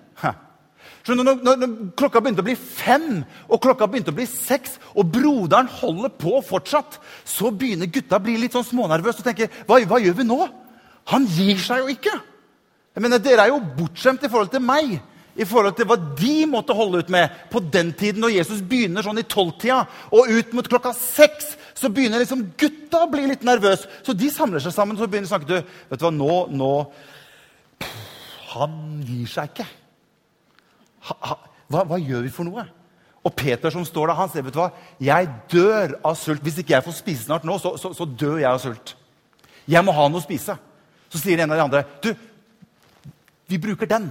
Når, 1.05 1.21
når, 1.21 1.57
når, 1.61 1.73
klokka 1.93 2.19
begynte 2.23 2.41
å 2.41 2.47
bli 2.47 2.55
fem 2.57 3.19
og 3.45 3.59
klokka 3.61 3.85
begynte 3.85 4.09
å 4.09 4.17
bli 4.17 4.25
seks, 4.25 4.79
og 4.97 5.11
broderen 5.13 5.67
holder 5.69 6.09
på 6.09 6.39
fortsatt, 6.41 6.97
så 7.21 7.51
begynner 7.53 7.91
gutta 7.93 8.17
å 8.17 8.23
bli 8.25 8.39
litt 8.41 8.55
sånn 8.57 8.65
smånervøse 8.65 9.21
og 9.21 9.27
tenker 9.27 9.51
hva, 9.67 9.77
hva 9.85 9.99
gjør 10.01 10.17
vi 10.17 10.25
nå? 10.25 10.39
Han 11.11 11.27
gir 11.29 11.59
seg 11.61 11.83
jo 11.83 11.91
ikke. 11.93 12.13
Jeg 12.95 13.03
mener, 13.03 13.21
Dere 13.21 13.45
er 13.45 13.51
jo 13.51 13.59
bortskjemt 13.77 14.23
i 14.25 14.31
forhold 14.31 14.53
til 14.53 14.63
meg 14.63 14.95
i 15.35 15.43
forhold 15.47 15.75
til 15.75 15.87
hva 15.89 15.97
de 16.15 16.35
måtte 16.47 16.75
holde 16.75 17.01
ut 17.03 17.09
med 17.11 17.31
på 17.51 17.59
den 17.59 17.91
tiden. 17.97 18.21
Når 18.23 18.37
Jesus 18.37 18.61
begynner 18.63 19.03
sånn 19.03 19.19
i 19.19 19.27
tolvtida, 19.27 19.81
og 20.15 20.31
ut 20.31 20.53
mot 20.55 20.69
klokka 20.71 20.93
seks, 20.95 21.53
så 21.75 21.91
begynner 21.91 22.23
liksom 22.23 22.45
gutta 22.59 23.03
å 23.03 23.09
bli 23.11 23.25
litt 23.27 23.43
nervøse. 23.47 23.89
Så 24.05 24.15
de 24.15 24.29
samler 24.31 24.63
seg 24.63 24.73
sammen 24.75 24.95
og 24.95 25.09
begynner 25.11 25.27
å 25.27 25.33
snakke. 25.33 25.49
Du, 25.49 25.75
vet 25.91 25.99
du 25.99 26.05
hva, 26.07 26.13
nå, 26.15 26.37
nå 26.55 26.71
Han 28.55 28.77
gir 29.03 29.27
seg 29.27 29.51
ikke. 29.51 29.67
Hva, 31.03 31.83
hva, 31.83 31.97
gjør 31.99 32.23
vi 32.23 32.31
for 32.31 32.47
noe? 32.47 32.63
Og 33.25 33.33
Peter 33.35 33.73
som 33.73 33.83
står 33.85 34.07
der, 34.07 34.17
han 34.21 34.31
sier 34.31 34.45
vet 34.45 34.55
du 34.55 34.61
hva, 34.61 34.69
jeg 35.03 35.27
dør 35.51 35.97
av 36.05 36.15
sult. 36.15 36.45
Hvis 36.45 36.61
ikke 36.61 36.77
jeg 36.77 36.85
får 36.85 36.95
spise 36.95 37.25
snart 37.25 37.43
nå, 37.43 37.57
så, 37.59 37.73
så, 37.81 37.91
så 37.97 38.07
dør 38.07 38.39
jeg 38.39 38.47
av 38.53 38.61
sult. 38.63 38.95
Jeg 39.67 39.83
må 39.83 39.93
ha 39.97 40.07
noe 40.07 40.23
å 40.23 40.23
spise. 40.23 40.55
Så 41.15 41.23
sier 41.23 41.39
en 41.39 41.53
av 41.55 41.59
de 41.59 41.63
andre 41.63 41.83
du, 42.03 42.11
vi 43.47 43.59
bruker 43.61 43.87
den. 43.87 44.09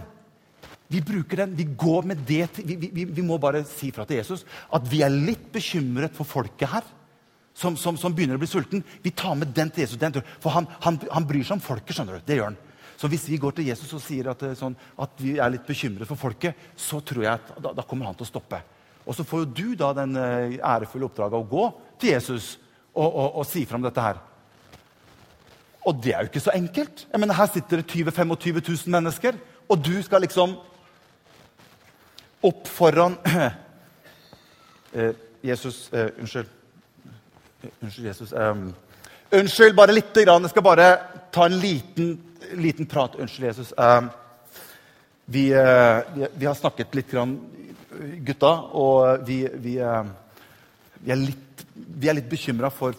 Vi 0.88 1.00
bruker 1.04 1.42
den, 1.42 1.54
vi 1.56 1.64
går 1.64 2.06
med 2.08 2.20
det 2.28 2.46
vi, 2.56 2.76
vi, 2.76 3.04
vi, 3.04 3.22
må 3.24 3.36
bare 3.40 3.64
si 3.66 3.90
fra 3.92 4.04
til 4.08 4.20
Jesus 4.20 4.44
at 4.72 4.84
vi 4.88 5.00
er 5.02 5.12
litt 5.12 5.48
bekymret 5.52 6.14
for 6.16 6.28
folket 6.28 6.70
her. 6.70 6.92
Som, 7.54 7.76
som, 7.78 7.94
som 7.94 8.10
begynner 8.10 8.34
å 8.34 8.42
bli 8.42 8.48
sulten. 8.50 8.80
Vi 9.04 9.12
tar 9.14 9.36
med 9.38 9.52
den 9.54 9.68
til 9.70 9.84
Jesus. 9.84 9.98
Den, 10.00 10.16
for 10.42 10.50
han, 10.50 10.66
han, 10.82 10.96
han, 11.06 11.26
bryr 11.28 11.44
seg 11.46 11.54
om 11.54 11.62
folket. 11.62 11.94
skjønner 11.94 12.18
du, 12.18 12.24
det 12.26 12.38
gjør 12.40 12.48
han. 12.48 12.56
Så 12.98 13.10
hvis 13.12 13.28
vi 13.30 13.38
går 13.38 13.54
til 13.54 13.68
Jesus 13.68 13.92
og 13.94 14.02
sier 14.02 14.32
at, 14.32 14.42
eh, 14.42 14.56
sånn, 14.58 14.74
at 14.98 15.22
vi 15.22 15.36
er 15.38 15.52
litt 15.54 15.62
bekymret 15.66 16.10
for 16.10 16.18
folket, 16.18 16.58
så 16.74 16.98
tror 16.98 17.22
jeg 17.22 17.30
at 17.30 17.52
da, 17.62 17.70
da, 17.78 17.84
kommer 17.86 18.10
han 18.10 18.18
til 18.18 18.26
å 18.26 18.32
stoppe. 18.32 18.58
Og 19.06 19.14
så 19.14 19.26
får 19.28 19.44
jo 19.44 19.52
du 19.54 19.78
da 19.78 19.92
den 19.94 20.18
uh, 20.18 20.58
ærefulle 20.66 21.06
oppdraget 21.06 21.38
å 21.38 21.46
gå 21.46 21.64
til 22.02 22.14
Jesus 22.16 22.56
og, 22.90 23.06
og, 23.06 23.28
og 23.38 23.46
si 23.46 23.62
fram 23.70 23.86
dette 23.86 24.02
her. 24.02 24.18
Og 25.84 25.98
det 26.04 26.14
er 26.14 26.24
jo 26.24 26.30
ikke 26.32 26.40
så 26.40 26.54
enkelt. 26.54 27.06
Jeg 27.12 27.20
mener, 27.20 27.34
Her 27.34 27.46
sitter 27.52 27.76
det 27.76 27.86
20 27.86 28.10
25 28.10 28.62
000 28.68 28.90
mennesker, 28.96 29.32
og 29.68 29.84
du 29.84 30.02
skal 30.02 30.20
liksom 30.20 30.56
opp 32.44 32.68
foran 32.68 33.16
eh, 34.92 35.12
Jesus 35.44 35.92
eh, 35.92 36.10
Unnskyld. 36.20 36.46
Eh, 37.62 37.70
unnskyld, 37.80 38.06
Jesus. 38.06 38.32
Eh, 38.32 38.56
unnskyld, 39.30 39.76
bare 39.76 39.92
lite 39.92 40.24
grann. 40.24 40.42
Jeg 40.42 40.50
skal 40.50 40.62
bare 40.62 40.88
ta 41.32 41.46
en 41.46 41.58
liten, 41.58 42.18
liten 42.52 42.86
prat. 42.86 43.16
Unnskyld, 43.16 43.46
Jesus. 43.46 43.72
Um, 43.76 44.10
vi, 45.24 45.54
uh, 45.54 46.28
vi, 46.36 46.46
har 46.46 46.54
snakket 46.54 46.94
litt, 46.94 47.10
grann, 47.10 47.38
gutta, 48.26 48.50
og 48.76 49.24
vi, 49.24 49.38
vi, 49.54 49.78
uh, 49.80 50.04
vi 51.00 51.14
er 51.14 51.20
litt, 51.20 51.64
vi 51.74 52.12
litt 52.12 52.28
bekymra 52.28 52.68
for, 52.72 52.96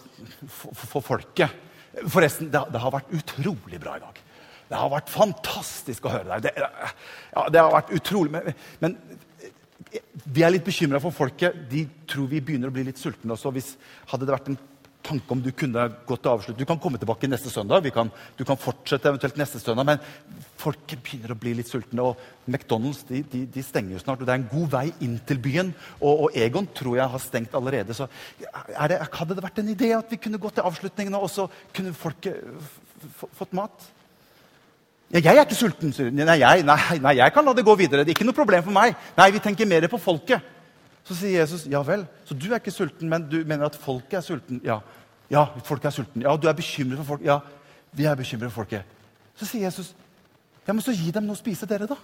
for, 0.50 0.88
for, 0.88 1.06
folket. 1.06 1.65
Forresten, 2.04 2.52
det, 2.52 2.62
det 2.74 2.82
har 2.82 2.94
vært 2.94 3.14
utrolig 3.16 3.80
bra 3.82 3.96
i 3.98 4.04
dag. 4.04 4.22
Det 4.66 4.80
har 4.80 4.90
vært 4.92 5.12
fantastisk 5.14 6.08
å 6.08 6.14
høre 6.16 6.36
deg. 6.36 6.48
Det, 6.48 6.70
ja, 7.36 7.46
det 7.54 7.62
har 7.62 7.74
vært 7.76 7.94
utrolig. 7.96 8.34
Men, 8.34 8.56
men 8.82 8.96
vi 10.26 10.44
er 10.44 10.54
litt 10.54 10.66
bekymra 10.66 11.02
for 11.04 11.16
folket. 11.16 11.58
De 11.70 11.86
tror 12.10 12.30
vi 12.32 12.42
begynner 12.44 12.72
å 12.72 12.76
bli 12.76 12.88
litt 12.88 13.02
sultne 13.02 13.36
også. 13.36 13.54
Hvis, 13.56 13.76
hadde 14.12 14.28
det 14.28 14.36
vært 14.36 14.50
en 14.52 14.60
tanke 15.06 15.32
om 15.32 15.42
du 15.44 15.52
kunne 15.56 15.86
gått 16.08 16.24
til 16.26 16.32
avslutt 16.32 16.60
Du 16.60 16.66
kan 16.68 16.80
komme 16.82 17.00
tilbake 17.02 17.30
neste 17.30 17.52
søndag. 17.54 17.86
Kan, 17.94 18.12
du 18.38 18.44
kan 18.48 18.60
fortsette 18.60 19.12
eventuelt 19.12 19.38
neste 19.40 19.62
søndag, 19.62 19.86
Men 19.86 20.00
folk 20.58 20.96
begynner 20.96 21.36
å 21.36 21.40
bli 21.40 21.54
litt 21.58 21.72
sultne. 21.72 22.02
Og 22.02 22.50
McDonald's 22.50 23.04
de, 23.08 23.24
de, 23.32 23.46
de 23.46 23.64
stenger 23.64 23.96
jo 23.96 24.04
snart. 24.04 24.22
og 24.22 24.28
Det 24.28 24.36
er 24.36 24.42
en 24.42 24.52
god 24.52 24.70
vei 24.76 24.86
inn 25.06 25.20
til 25.28 25.42
byen. 25.42 25.74
Og, 26.02 26.28
og 26.28 26.40
Egon 26.46 26.70
tror 26.74 26.98
jeg 27.00 27.14
har 27.16 27.24
stengt 27.24 27.58
allerede. 27.58 27.98
Så 27.98 28.10
det, 28.40 29.02
hadde 29.14 29.36
det 29.36 29.46
vært 29.46 29.62
en 29.62 29.74
idé 29.76 29.92
at 29.98 30.10
vi 30.12 30.22
kunne 30.22 30.42
gått 30.42 30.58
til 30.60 30.68
avslutningen, 30.68 31.20
og 31.20 31.30
så 31.32 31.50
kunne 31.76 31.94
folk 31.98 32.32
fått 33.38 33.54
mat? 33.54 33.92
Ja, 35.14 35.20
'Jeg 35.20 35.38
er 35.38 35.46
ikke 35.46 35.56
sulten.' 35.56 35.94
Nei 36.16 36.26
nei, 36.26 36.98
nei, 37.00 37.14
jeg 37.16 37.34
kan 37.34 37.46
la 37.46 37.54
det 37.54 37.66
gå 37.66 37.76
videre. 37.78 38.04
Det 38.04 38.12
er 38.12 38.18
ikke 38.18 38.26
noe 38.26 38.34
problem 38.34 38.64
for 38.64 38.74
meg. 38.74 38.96
Nei, 39.18 39.32
vi 39.32 39.40
tenker 39.40 39.70
mer 39.70 39.88
på 39.88 40.02
folket. 40.02 40.42
Så 41.06 41.16
sier 41.16 41.40
Jesus, 41.40 41.68
'Ja 41.68 41.82
vel, 41.86 42.08
så 42.26 42.34
du 42.34 42.48
er 42.52 42.60
ikke 42.60 42.72
sulten, 42.72 43.10
men 43.10 43.30
du 43.30 43.44
mener 43.46 43.66
at 43.66 43.76
folket 43.76 44.18
er 44.18 44.22
sulten?' 44.22 44.62
Ja, 44.64 44.80
ja 45.30 45.46
folket 45.64 45.86
er 45.86 45.90
sulten. 45.90 46.22
Ja, 46.22 46.36
du 46.36 46.48
er 46.48 46.54
bekymret 46.54 46.98
for 46.98 47.04
folk. 47.04 47.22
Ja, 47.22 47.40
vi 47.94 48.06
er 48.06 48.16
bekymret 48.16 48.52
for 48.52 48.64
folket. 48.64 48.84
Så 49.36 49.46
sier 49.46 49.62
Jesus, 49.62 49.94
'Ja, 50.68 50.74
men 50.74 50.82
så 50.82 50.92
gi 50.92 51.12
dem 51.12 51.26
noe 51.26 51.36
å 51.36 51.38
spise, 51.38 51.66
dere, 51.66 51.88
da.' 51.88 51.98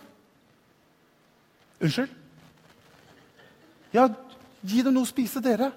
Unnskyld? 1.82 2.10
Ja, 3.94 4.08
gi 4.64 4.84
dem 4.84 4.94
noe 4.94 5.04
å 5.04 5.10
spise, 5.10 5.42
dere. 5.42 5.72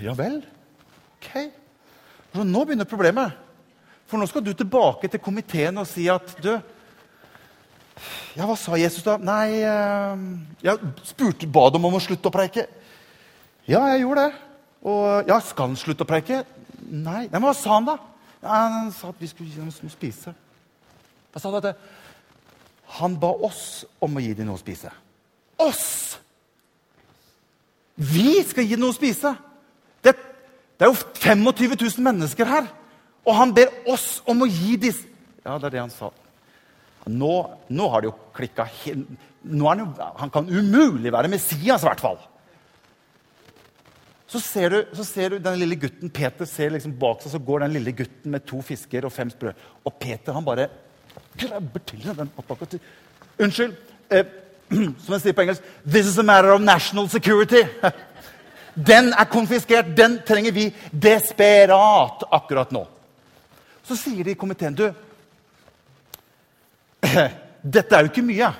Ja 0.00 0.14
vel. 0.14 0.44
Ok. 1.18 1.50
Så 2.34 2.44
nå 2.44 2.64
begynner 2.64 2.84
problemet. 2.88 3.32
For 4.06 4.20
nå 4.20 4.28
skal 4.28 4.44
du 4.44 4.52
tilbake 4.54 5.08
til 5.10 5.22
komiteen 5.22 5.78
og 5.80 5.86
si 5.86 6.06
at 6.08 6.36
du 6.42 6.52
Ja, 8.34 8.46
hva 8.48 8.56
sa 8.58 8.78
Jesus 8.78 9.04
da? 9.06 9.14
Nei 9.22 9.60
eh, 9.62 10.24
Jeg 10.64 10.94
spurte, 11.06 11.46
ba 11.46 11.68
dem 11.72 11.84
om 11.86 11.94
å 11.94 12.02
slutte 12.02 12.30
å 12.30 12.34
preike. 12.34 12.66
Ja, 13.70 13.84
jeg 13.92 14.02
gjorde 14.02 14.26
det. 14.26 14.40
Og 14.84 15.30
ja, 15.30 15.38
skal 15.40 15.70
han 15.70 15.78
slutte 15.80 16.04
å 16.04 16.08
preike? 16.08 16.42
Nei. 16.84 17.28
Men 17.32 17.44
hva 17.44 17.54
sa 17.56 17.78
han, 17.78 17.86
da? 17.88 17.96
Ja, 18.42 18.58
han 18.68 18.90
sa 18.92 19.12
at 19.14 19.22
vi 19.22 19.30
skulle 19.30 19.48
gi 19.48 19.60
dem 19.60 19.70
noe 19.70 19.88
å 19.88 19.94
spise. 19.94 20.34
Hva 21.32 21.40
sa 21.40 21.52
han? 21.54 21.70
Han 22.98 23.16
ba 23.20 23.30
oss 23.46 23.84
om 24.04 24.18
å 24.18 24.22
gi 24.22 24.34
dem 24.36 24.50
noe 24.50 24.58
å 24.58 24.62
spise. 24.62 24.92
Oss! 25.62 26.18
Vi 27.94 28.42
skal 28.44 28.66
gi 28.66 28.76
dem 28.76 28.84
noe 28.84 28.92
å 28.92 28.96
spise! 28.96 29.32
Det, 30.04 30.12
det 30.76 30.84
er 30.84 30.92
jo 30.92 30.98
25 31.22 31.78
000 31.78 32.04
mennesker 32.04 32.50
her. 32.50 32.68
Og 33.24 33.38
han 33.38 33.54
ber 33.56 33.72
oss 33.88 34.18
om 34.28 34.44
å 34.44 34.50
gi 34.50 34.76
disse 34.76 35.08
Ja, 35.44 35.56
det 35.58 35.70
er 35.70 35.74
det 35.76 35.82
han 35.82 35.92
sa. 35.92 36.10
Nå, 37.10 37.32
nå 37.68 37.88
har 37.92 38.02
det 38.02 38.08
jo 38.08 38.14
klikka 38.36 38.64
han, 38.64 39.82
han, 40.16 40.30
kan 40.32 40.46
umulig 40.48 41.12
være 41.12 41.28
Messias, 41.28 41.82
i 41.82 41.88
hvert 41.88 42.00
fall. 42.00 42.16
Så 44.34 44.40
ser, 44.40 44.72
du, 44.72 44.94
så 44.96 45.04
ser 45.06 45.34
du 45.34 45.42
den 45.42 45.58
lille 45.60 45.76
gutten 45.78 46.10
Peter 46.10 46.48
ser 46.48 46.72
liksom 46.74 46.94
bak 46.98 47.20
seg, 47.22 47.34
så 47.34 47.42
går 47.44 47.66
den 47.66 47.76
lille 47.76 47.92
gutten 47.94 48.32
med 48.32 48.46
to 48.48 48.62
fisker 48.64 49.04
og 49.04 49.12
fem 49.12 49.28
sprø. 49.30 49.52
Og 49.84 49.98
Peter 50.00 50.34
han 50.34 50.46
bare 50.46 50.70
grabber 51.38 51.84
til 51.86 52.08
den. 52.08 52.32
Unnskyld. 53.38 53.76
Eh, 54.10 54.24
som 55.04 55.14
jeg 55.14 55.22
sier 55.22 55.36
på 55.36 55.44
engelsk 55.44 55.68
This 55.84 56.08
is 56.08 56.18
a 56.18 56.24
matter 56.26 56.54
of 56.54 56.64
national 56.64 57.08
security. 57.12 57.62
Den 58.74 59.12
er 59.12 59.28
konfiskert. 59.30 59.92
Den 59.96 60.18
trenger 60.26 60.54
vi 60.56 60.66
desperat 60.90 62.24
akkurat 62.32 62.72
nå. 62.74 62.82
Så 63.84 63.96
sier 64.00 64.24
de 64.24 64.32
i 64.32 64.38
komiteen 64.38 64.74
Du, 64.74 64.88
dette 67.76 67.96
er 67.96 68.04
jo 68.04 68.12
ikke 68.12 68.26
mye. 68.26 68.50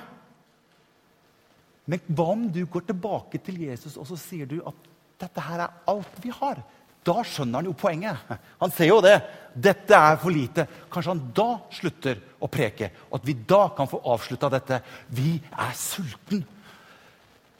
Men 1.85 2.01
hva 2.07 2.31
om 2.33 2.47
du 2.49 2.63
går 2.65 2.87
tilbake 2.87 3.41
til 3.45 3.61
Jesus 3.67 3.97
og 4.01 4.07
så 4.09 4.17
sier 4.17 4.49
du 4.49 4.57
at 4.65 4.89
dette 5.21 5.43
her 5.43 5.67
er 5.67 5.77
alt 5.89 6.23
vi 6.23 6.33
har? 6.33 6.63
da 7.05 7.21
skjønner 7.25 7.61
han 7.61 7.69
jo 7.69 7.75
poenget. 7.77 8.17
Han 8.61 8.73
ser 8.73 8.89
jo 8.89 9.01
det. 9.03 9.15
Dette 9.53 9.93
er 9.93 10.17
for 10.21 10.33
lite. 10.33 10.65
Kanskje 10.91 11.13
han 11.13 11.21
da 11.37 11.47
slutter 11.71 12.19
å 12.43 12.49
preke, 12.51 12.89
og 13.09 13.19
at 13.19 13.27
vi 13.27 13.35
da 13.47 13.61
kan 13.77 13.87
få 13.87 14.01
avslutta 14.11 14.49
dette. 14.51 14.81
Vi 15.15 15.37
er 15.37 15.77
sulten. 15.79 16.41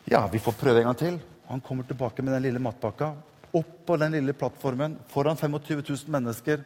Ja, 0.10 0.26
vi 0.32 0.41
får 0.43 0.58
prøve 0.60 0.82
en 0.82 0.89
gang 0.89 1.00
til. 1.00 1.19
Han 1.48 1.62
kommer 1.63 1.88
tilbake 1.88 2.26
med 2.26 2.36
den 2.36 2.48
lille 2.48 2.62
matpakka. 2.62 3.13
Opp 3.56 3.78
på 3.88 3.98
den 4.02 4.17
lille 4.17 4.36
plattformen 4.36 4.98
foran 5.13 5.39
25 5.39 5.86
000 5.88 6.12
mennesker. 6.17 6.65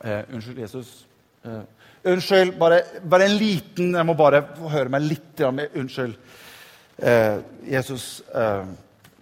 Eh, 0.00 0.22
unnskyld, 0.32 0.62
Jesus. 0.64 0.94
Eh, 1.44 1.60
unnskyld, 2.06 2.58
bare, 2.58 2.82
bare, 3.04 3.24
en 3.26 3.38
liten 3.38 3.94
Jeg 3.94 4.06
må 4.06 4.14
bare 4.18 4.42
få 4.56 4.68
høre 4.72 4.88
meg 4.92 5.02
litt. 5.06 5.40
Unnskyld. 5.42 6.16
Eh, 6.96 7.38
Jesus 7.68 8.22
eh, 8.34 8.64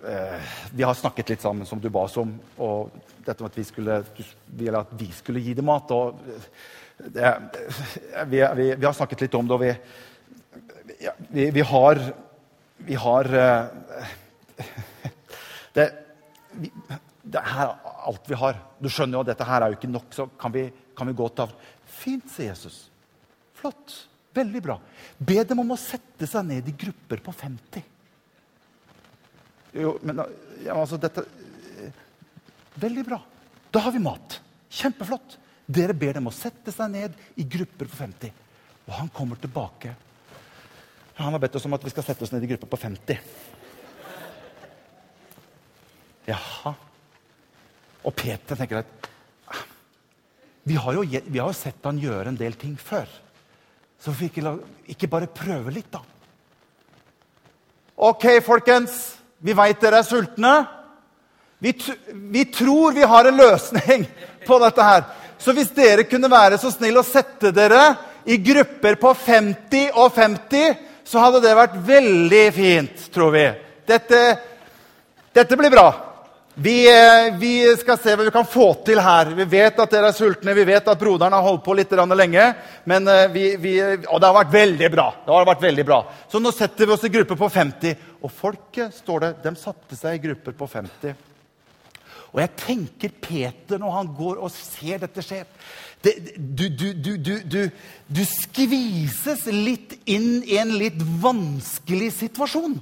eh, 0.07 0.41
Vi 0.73 0.83
har 0.87 0.95
snakket 0.95 1.29
litt 1.35 1.45
sammen, 1.45 1.67
som 1.67 1.81
du 1.81 1.91
ba 1.91 2.01
oss 2.07 2.17
om. 2.21 2.41
Og 2.63 2.91
dette 3.25 3.43
med 3.43 3.51
at 3.51 3.59
vi 3.59 3.65
skulle, 3.67 4.05
at 4.05 4.95
vi 5.01 5.09
skulle 5.17 5.43
gi 5.43 5.55
dem 5.57 5.67
mat. 5.71 5.91
og 5.91 6.21
det, 6.99 7.35
vi, 8.31 8.39
vi, 8.55 8.75
vi, 8.77 8.87
har 8.87 8.95
snakket 8.95 9.21
litt 9.25 9.35
om 9.35 9.49
det, 9.49 9.55
og 9.57 9.63
vi, 9.65 9.73
vi, 11.35 11.51
vi 11.51 11.61
har 11.67 11.99
Vi 12.85 12.95
har 12.95 13.25
det, 15.75 15.93
det 17.23 17.41
er 17.41 17.75
alt 18.05 18.29
vi 18.29 18.35
har. 18.39 18.55
Du 18.79 18.89
skjønner 18.93 19.19
jo 19.19 19.23
at 19.25 19.31
dette 19.33 19.47
her 19.49 19.63
er 19.63 19.69
jo 19.73 19.79
ikke 19.79 19.93
nok, 19.93 20.09
så 20.13 20.27
kan 20.41 20.53
vi, 20.55 20.73
kan 20.97 21.09
vi 21.09 21.17
gå 21.17 21.29
til 21.33 21.45
Fint, 21.95 22.27
sier 22.33 22.53
Jesus. 22.53 22.85
Flott. 23.55 23.95
Veldig 24.35 24.63
bra. 24.63 24.79
Be 25.19 25.39
dem 25.47 25.63
om 25.63 25.75
å 25.75 25.79
sette 25.79 26.27
seg 26.27 26.47
ned 26.49 26.69
i 26.69 26.75
grupper 26.85 27.23
på 27.23 27.33
50. 27.33 27.85
Jo, 29.75 29.97
men 30.03 30.23
ja, 30.63 30.75
altså, 30.75 30.99
dette 31.01 31.25
Veldig 32.75 33.05
bra. 33.07 33.21
Da 33.71 33.85
har 33.85 33.93
vi 33.95 34.01
mat. 34.03 34.41
Kjempeflott. 34.75 35.37
Dere 35.67 35.95
ber 35.95 36.17
dem 36.17 36.27
å 36.27 36.35
sette 36.35 36.73
seg 36.75 36.91
ned 36.91 37.15
i 37.39 37.47
grupper 37.47 37.87
på 37.87 37.99
50. 38.01 38.33
Og 38.89 38.97
han 38.99 39.11
kommer 39.15 39.39
tilbake. 39.41 39.95
Han 41.15 41.33
har 41.33 41.43
bedt 41.43 41.55
oss 41.55 41.67
om 41.69 41.77
at 41.77 41.85
vi 41.87 41.93
skal 41.95 42.07
sette 42.09 42.27
oss 42.27 42.35
ned 42.35 42.43
i 42.43 42.51
grupper 42.51 42.71
på 42.73 42.81
50. 42.83 43.21
Jaha. 46.27 46.75
Og 48.05 48.17
Peter 48.19 48.59
tenker 48.59 48.83
at 48.83 49.04
vi 50.65 50.75
har, 50.81 50.97
jo, 50.97 51.05
vi 51.05 51.39
har 51.39 51.53
sett 51.57 51.85
han 51.85 52.01
gjøre 52.01 52.31
en 52.33 52.39
del 52.39 52.57
ting 52.57 52.77
før. 52.81 53.09
Så 54.01 54.13
vi 54.17 54.31
ikke, 54.31 54.55
ikke 54.95 55.09
bare 55.13 55.29
prøve 55.29 55.73
litt, 55.73 55.91
da. 55.93 56.01
OK, 58.09 58.27
folkens. 58.45 58.97
Vi 59.45 59.53
veit 59.57 59.81
dere 59.81 60.01
er 60.01 60.09
sultne. 60.09 60.55
Vi, 61.61 61.75
vi, 62.33 62.47
tror 62.53 62.97
vi 62.97 63.05
har 63.09 63.29
en 63.29 63.39
løsning 63.39 64.07
på 64.49 64.59
dette 64.63 64.89
her. 64.89 65.05
Så 65.39 65.53
hvis 65.53 65.73
dere 65.77 66.07
kunne 66.09 66.33
være 66.33 66.59
så 66.61 66.73
snill 66.73 66.97
å 67.01 67.05
sette 67.07 67.53
dere 67.53 67.83
i 68.25 68.39
grupper 68.41 68.97
på 69.01 69.13
50 69.21 70.01
og 70.01 70.13
50, 70.17 70.81
så 71.05 71.21
hadde 71.21 71.43
det 71.45 71.53
vært 71.59 71.77
veldig 71.85 72.45
fint, 72.57 73.07
tror 73.13 73.35
vi. 73.37 73.45
Dette, 73.85 74.21
dette 75.37 75.61
blir 75.61 75.73
bra. 75.73 75.91
Vi, 76.57 76.87
eh, 76.87 77.39
vi, 77.39 77.77
skal 77.77 77.99
se 77.99 78.13
hva 78.15 78.25
vi 78.25 78.31
kan 78.31 78.47
få 78.47 78.69
til 78.87 79.01
her. 79.03 79.33
Vi 79.35 79.45
vet 79.57 79.79
at 79.83 79.91
dere 79.91 80.13
er 80.13 80.15
sultne, 80.15 80.55
vi 80.55 80.67
vet 80.69 80.87
at 80.87 81.01
broderen 81.01 81.35
har 81.35 81.43
holdt 81.43 81.65
på 81.67 81.75
litt 81.75 81.91
lenge. 81.91 82.45
Men 82.85 83.09
eh, 83.09 83.27
vi, 83.33 83.57
vi, 83.59 83.73
og 84.07 84.21
det 84.21 84.29
har 84.29 84.37
vært 84.39 84.55
veldig 84.55 84.91
bra. 84.95 85.09
Det 85.27 85.35
har 85.35 85.49
vært 85.49 85.65
veldig 85.67 85.85
bra. 85.89 85.99
Så 86.31 86.39
nå 86.39 86.53
setter 86.55 86.87
vi 86.87 86.95
oss 86.95 87.05
i 87.05 87.11
grupper 87.11 87.41
på 87.41 87.49
50. 87.51 87.97
Og 88.23 88.31
folket 88.31 88.95
står 88.95 89.21
det, 89.21 89.33
de 89.43 89.55
satte 89.59 89.99
seg 89.99 90.15
i 90.15 90.23
grupper 90.29 90.55
på 90.55 90.71
50. 90.71 91.19
Og 92.35 92.41
jeg 92.43 92.55
tenker 92.63 93.19
Peter, 93.19 93.79
når 93.83 93.99
han 93.99 94.15
går 94.15 94.39
og 94.39 94.55
ser 94.55 95.03
dette 95.03 95.23
skje 95.23 95.43
det, 96.05 96.19
du, 96.37 96.67
du, 96.69 97.15
du, 97.17 97.61
du 98.07 98.25
skvises 98.29 99.47
litt 99.49 99.95
inn 100.05 100.43
i 100.45 100.59
en 100.61 100.75
litt 100.77 100.99
vanskelig 101.23 102.11
situasjon. 102.19 102.77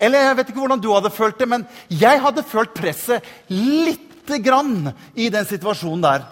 Eller 0.00 0.30
jeg 0.30 0.36
vet 0.38 0.50
ikke 0.52 0.62
hvordan 0.62 0.82
du 0.82 0.90
hadde 0.94 1.12
følt 1.12 1.40
det, 1.40 1.48
men 1.48 1.66
jeg 1.92 2.20
hadde 2.24 2.46
følt 2.48 2.72
presset 2.76 3.26
lite 3.52 4.40
grann 4.40 4.92
i 5.14 5.28
den 5.32 5.48
situasjonen 5.48 6.04
der. 6.04 6.24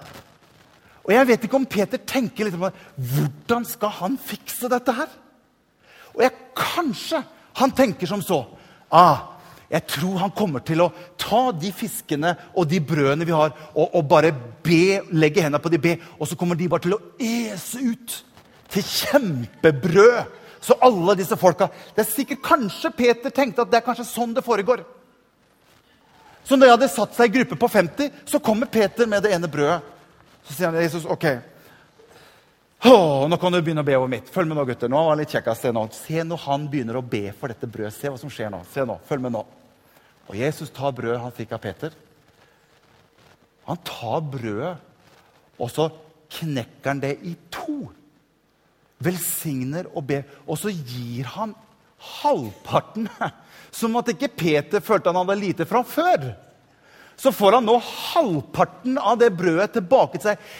Og 1.04 1.14
jeg 1.14 1.28
vet 1.28 1.44
ikke 1.44 1.56
om 1.56 1.68
Peter 1.68 2.00
tenker 2.00 2.48
litt 2.48 2.56
på 2.60 2.70
hvordan 3.12 3.66
skal 3.68 3.92
han 4.00 4.16
fikse 4.20 4.68
dette 4.72 4.92
her. 4.96 5.08
Og 6.16 6.24
jeg, 6.24 6.32
kanskje 6.56 7.22
han 7.60 7.72
tenker 7.76 8.08
som 8.08 8.24
så. 8.24 8.42
Ah, 8.92 9.38
jeg 9.68 9.84
tror 9.88 10.16
han 10.22 10.32
kommer 10.32 10.64
til 10.64 10.80
å 10.80 10.90
ta 11.20 11.50
de 11.52 11.70
fiskene 11.76 12.32
og 12.56 12.68
de 12.70 12.80
brødene 12.80 13.26
vi 13.28 13.36
har, 13.36 13.52
og, 13.74 13.92
og 13.92 14.08
bare 14.08 14.32
be, 14.64 15.00
legge 15.12 15.44
hendene 15.44 15.60
på 15.60 15.72
de 15.72 15.80
be, 15.82 15.96
og 16.16 16.28
så 16.28 16.38
kommer 16.40 16.56
de 16.56 16.68
bare 16.72 16.86
til 16.86 16.96
å 16.96 17.02
ese 17.20 17.82
ut 17.84 18.16
til 18.72 18.84
kjempebrød 18.84 20.16
så 20.68 20.76
alle 20.84 21.16
disse 21.16 21.36
folka 21.40 21.70
Det 21.94 22.02
er 22.04 22.10
sikkert 22.10 22.44
kanskje 22.44 22.92
Peter 22.96 23.32
tenkte 23.34 23.64
at 23.64 23.70
det 23.72 23.80
er 23.80 23.86
kanskje 23.86 24.08
sånn 24.08 24.34
det 24.36 24.44
foregår. 24.44 24.84
Så 26.44 26.56
når 26.56 26.68
jeg 26.68 26.76
hadde 26.76 26.90
satt 26.92 27.16
seg 27.16 27.28
i 27.28 27.38
gruppe 27.38 27.56
på 27.60 27.68
50, 27.68 28.10
så 28.28 28.40
kommer 28.40 28.70
Peter 28.72 29.08
med 29.08 29.24
det 29.24 29.34
ene 29.36 29.50
brødet. 29.52 29.80
Så 30.48 30.54
sier 30.56 30.70
han 30.70 30.80
Jesus, 30.80 31.04
ok, 31.04 31.26
Åh, 32.78 33.24
nå 33.26 33.36
kan 33.42 33.50
du 33.50 33.58
begynne 33.58 33.82
å 33.82 33.86
be 33.86 33.96
over 33.98 34.10
mitt. 34.10 34.28
Følg 34.30 34.46
med 34.46 34.54
nå, 34.54 34.62
gutter. 34.68 34.90
Nå 34.90 35.00
var 35.02 35.10
han 35.10 35.18
litt 35.18 35.32
kjekkast. 35.34 35.64
Se, 35.66 35.72
nå. 35.74 35.82
se 35.90 36.22
når 36.22 36.44
han 36.44 36.66
begynner 36.70 37.00
å 37.00 37.02
be 37.02 37.24
for 37.34 37.50
dette 37.50 37.66
brødet. 37.66 37.96
Se 37.96 38.06
hva 38.06 38.20
som 38.20 38.30
skjer 38.30 38.52
nå. 38.54 38.60
Se 38.70 38.84
nå. 38.86 38.94
Følg 39.08 39.24
med 39.24 39.34
nå. 39.34 39.40
Og 40.28 40.36
Jesus 40.38 40.70
tar 40.74 40.94
brødet 40.94 41.18
han 41.24 41.34
fikk 41.34 41.56
av 41.56 41.62
Peter. 41.64 41.96
Han 43.66 43.80
tar 43.82 44.22
brødet, 44.30 44.76
og 45.58 45.72
så 45.74 45.88
knekker 46.38 46.92
han 46.92 47.02
det 47.02 47.16
i 47.26 47.34
to 47.52 47.88
velsigner 49.02 49.88
og 49.94 50.06
ber. 50.08 50.26
Og 50.46 50.58
så 50.60 50.72
gir 50.72 51.28
han 51.36 51.54
halvparten. 52.20 53.08
Som 53.78 53.98
at 54.00 54.12
ikke 54.14 54.30
Peter 54.32 54.84
følte 54.84 55.12
han 55.12 55.20
hadde 55.20 55.40
lite 55.40 55.66
fra 55.68 55.82
før. 55.86 56.30
Så 57.18 57.32
får 57.34 57.58
han 57.58 57.66
nå 57.66 57.76
halvparten 57.82 58.98
av 58.98 59.18
det 59.20 59.32
brødet 59.36 59.72
tilbake 59.74 60.18
til 60.18 60.30
seg. 60.30 60.50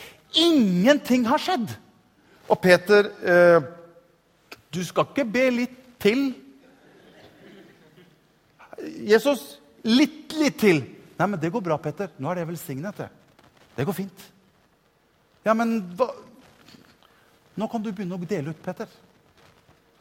Ingenting 0.43 1.27
har 1.29 1.41
skjedd. 1.41 1.71
Og 2.49 2.59
Peter 2.61 3.11
eh, 3.23 3.61
Du 4.73 4.81
skal 4.85 5.09
ikke 5.09 5.25
be 5.29 5.45
litt 5.55 5.77
til? 6.03 6.31
Jesus, 9.09 9.59
litt, 9.89 10.35
litt 10.39 10.59
til. 10.61 10.83
Nei, 11.19 11.27
men 11.27 11.41
det 11.41 11.51
går 11.51 11.65
bra, 11.65 11.79
Peter. 11.83 12.11
Nå 12.19 12.31
er 12.31 12.41
det 12.41 12.49
velsignet. 12.51 12.99
Det 12.99 13.09
Det 13.79 13.87
går 13.87 13.97
fint. 13.97 14.27
Ja, 15.47 15.55
men 15.55 15.79
hva, 15.97 16.11
nå 17.59 17.67
kan 17.71 17.83
du 17.83 17.91
begynne 17.91 18.15
å 18.17 18.29
dele 18.29 18.55
ut, 18.55 18.63
Petter. 18.63 18.89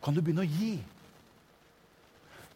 Kan 0.04 0.16
du 0.16 0.22
begynne 0.22 0.46
å 0.46 0.50
gi? 0.50 0.76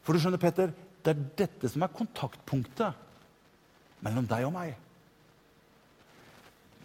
For 0.06 0.14
du 0.14 0.22
skjønner, 0.22 0.42
Petter, 0.42 0.74
det 1.02 1.14
er 1.14 1.26
dette 1.44 1.70
som 1.72 1.84
er 1.86 1.94
kontaktpunktet 1.96 3.08
mellom 4.06 4.28
deg 4.30 4.46
og 4.48 4.54
meg. 4.56 4.76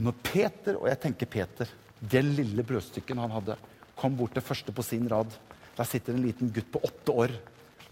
Når 0.00 0.16
Peter, 0.24 0.76
og 0.76 0.88
jeg 0.90 1.00
tenker 1.05 1.31
Peter, 1.33 1.70
det 2.00 2.22
lille 2.24 2.64
brødstykken 2.66 3.20
han 3.20 3.33
hadde, 3.33 3.57
kom 3.96 4.16
bort 4.16 4.35
til 4.37 4.44
første 4.44 4.72
på 4.76 4.85
sin 4.85 5.07
rad 5.09 5.31
Der 5.76 5.88
sitter 5.88 6.12
en 6.12 6.24
liten 6.24 6.48
gutt 6.52 6.70
på 6.72 6.81
åtte 6.88 7.12
år, 7.12 7.33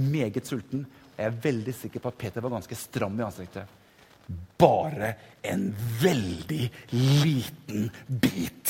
meget 0.00 0.46
sulten. 0.48 0.86
Jeg 1.18 1.26
er 1.28 1.40
veldig 1.44 1.74
sikker 1.76 2.00
på 2.00 2.08
at 2.08 2.16
Peter 2.16 2.40
var 2.40 2.54
ganske 2.54 2.76
stram 2.80 3.18
i 3.20 3.24
ansiktet. 3.26 3.68
Bare 4.56 5.10
en 5.44 5.66
veldig 6.00 6.70
liten 6.96 7.90
bit. 8.08 8.63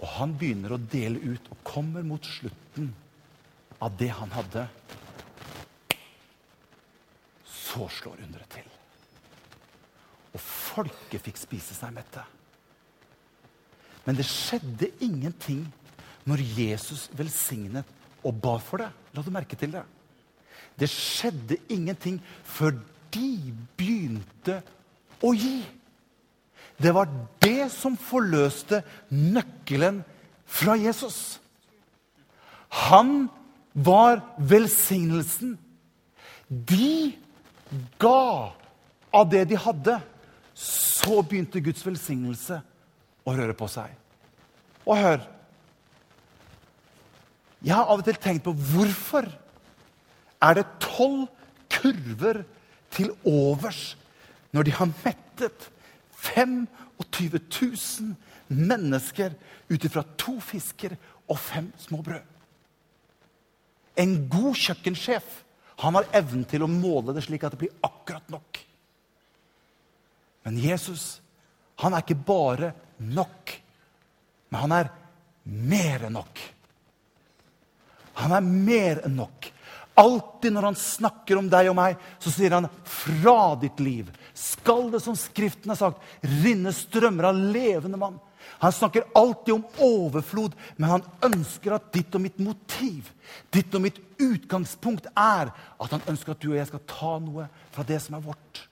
Og 0.00 0.06
han 0.16 0.34
begynner 0.38 0.74
å 0.74 0.80
dele 0.90 1.20
ut 1.22 1.50
og 1.52 1.60
kommer 1.66 2.06
mot 2.06 2.24
slutten 2.26 2.90
av 3.82 3.94
det 3.98 4.10
han 4.16 4.32
hadde. 4.34 4.66
Så 7.46 7.86
slår 8.00 8.24
underet 8.26 8.56
til. 8.56 8.70
Og 10.34 10.42
folket 10.42 11.22
fikk 11.22 11.38
spise 11.38 11.76
seg 11.76 11.94
mette. 11.94 12.24
Men 14.04 14.18
det 14.18 14.26
skjedde 14.28 14.90
ingenting 15.04 15.62
når 16.28 16.42
Jesus 16.56 17.06
velsignet 17.16 17.88
og 18.24 18.36
ba 18.42 18.56
for 18.62 18.82
det. 18.82 18.90
La 19.14 19.22
du 19.22 19.30
merke 19.32 19.56
til 19.58 19.72
det? 19.76 19.84
Det 20.78 20.90
skjedde 20.90 21.60
ingenting 21.72 22.18
før 22.42 22.74
de 23.14 23.30
begynte 23.78 24.58
å 25.22 25.30
gi. 25.36 25.60
Det 26.80 26.92
var 26.94 27.10
det 27.42 27.70
som 27.72 27.96
forløste 27.98 28.82
nøkkelen 29.10 30.02
fra 30.46 30.74
Jesus. 30.78 31.38
Han 32.90 33.28
var 33.74 34.22
velsignelsen. 34.38 35.56
De 36.48 37.14
ga 37.98 38.54
av 39.14 39.30
det 39.30 39.44
de 39.50 39.58
hadde. 39.58 39.98
Så 40.54 41.22
begynte 41.22 41.62
Guds 41.62 41.84
velsignelse 41.86 42.60
å 43.24 43.34
røre 43.34 43.54
på 43.56 43.68
seg. 43.70 43.94
Og 44.84 44.98
hør 45.00 45.30
Jeg 47.64 47.72
har 47.72 47.88
av 47.88 48.02
og 48.02 48.04
til 48.04 48.18
tenkt 48.20 48.44
på 48.44 48.52
hvorfor 48.52 49.24
er 50.44 50.56
det 50.58 50.66
tolv 50.84 51.30
kurver 51.72 52.42
til 52.92 53.08
overs 53.24 53.94
når 54.52 54.68
de 54.68 54.74
har 54.76 54.90
mettet 54.92 55.70
25 56.24 57.40
000 57.60 58.14
mennesker 58.48 59.34
ut 59.68 59.84
ifra 59.84 60.04
to 60.20 60.38
fisker 60.40 60.96
og 61.28 61.38
fem 61.40 61.70
små 61.80 62.02
brød. 62.04 62.30
En 63.96 64.14
god 64.28 64.56
kjøkkensjef 64.58 65.40
han 65.82 65.98
har 65.98 66.08
evnen 66.14 66.44
til 66.48 66.64
å 66.64 66.70
måle 66.70 67.14
det 67.14 67.24
slik 67.26 67.44
at 67.46 67.54
det 67.54 67.64
blir 67.64 67.86
akkurat 67.86 68.26
nok. 68.32 68.60
Men 70.44 70.58
Jesus 70.60 71.18
han 71.82 71.94
er 71.94 72.04
ikke 72.04 72.20
bare 72.26 72.70
nok, 73.02 73.50
men 74.50 74.60
han 74.62 74.74
er 74.76 74.90
mer 75.50 76.04
enn 76.06 76.14
nok. 76.14 76.42
Han 78.20 78.34
er 78.36 78.44
mer 78.46 79.00
enn 79.08 79.16
nok. 79.18 79.48
Alltid 79.94 80.52
når 80.52 80.68
han 80.70 80.78
snakker 80.78 81.38
om 81.38 81.48
deg 81.50 81.68
og 81.70 81.76
meg, 81.78 81.98
så 82.18 82.32
sier 82.34 82.56
han 82.56 82.66
fra 82.82 83.54
ditt 83.60 83.78
liv 83.82 84.10
skal 84.34 84.88
det, 84.90 85.00
som 85.04 85.14
Skriften 85.14 85.70
har 85.70 85.78
sagt, 85.78 86.02
rinne 86.42 86.72
strømmer 86.74 87.30
av 87.30 87.38
levende 87.54 88.00
vann. 88.00 88.18
Han 88.58 88.72
snakker 88.74 89.06
alltid 89.14 89.54
om 89.54 89.64
overflod, 89.78 90.54
men 90.76 90.90
han 90.90 91.06
ønsker 91.24 91.76
at 91.76 91.92
ditt 91.94 92.14
og 92.16 92.24
mitt 92.24 92.40
motiv, 92.42 93.08
ditt 93.54 93.74
og 93.74 93.84
mitt 93.86 94.00
utgangspunkt 94.20 95.06
er 95.14 95.52
at 95.54 95.94
han 95.94 96.04
ønsker 96.10 96.34
at 96.34 96.42
du 96.42 96.50
og 96.50 96.58
jeg 96.58 96.70
skal 96.70 96.84
ta 96.90 97.14
noe 97.22 97.46
fra 97.74 97.86
det 97.86 98.00
som 98.02 98.18
er 98.18 98.24
vårt. 98.26 98.64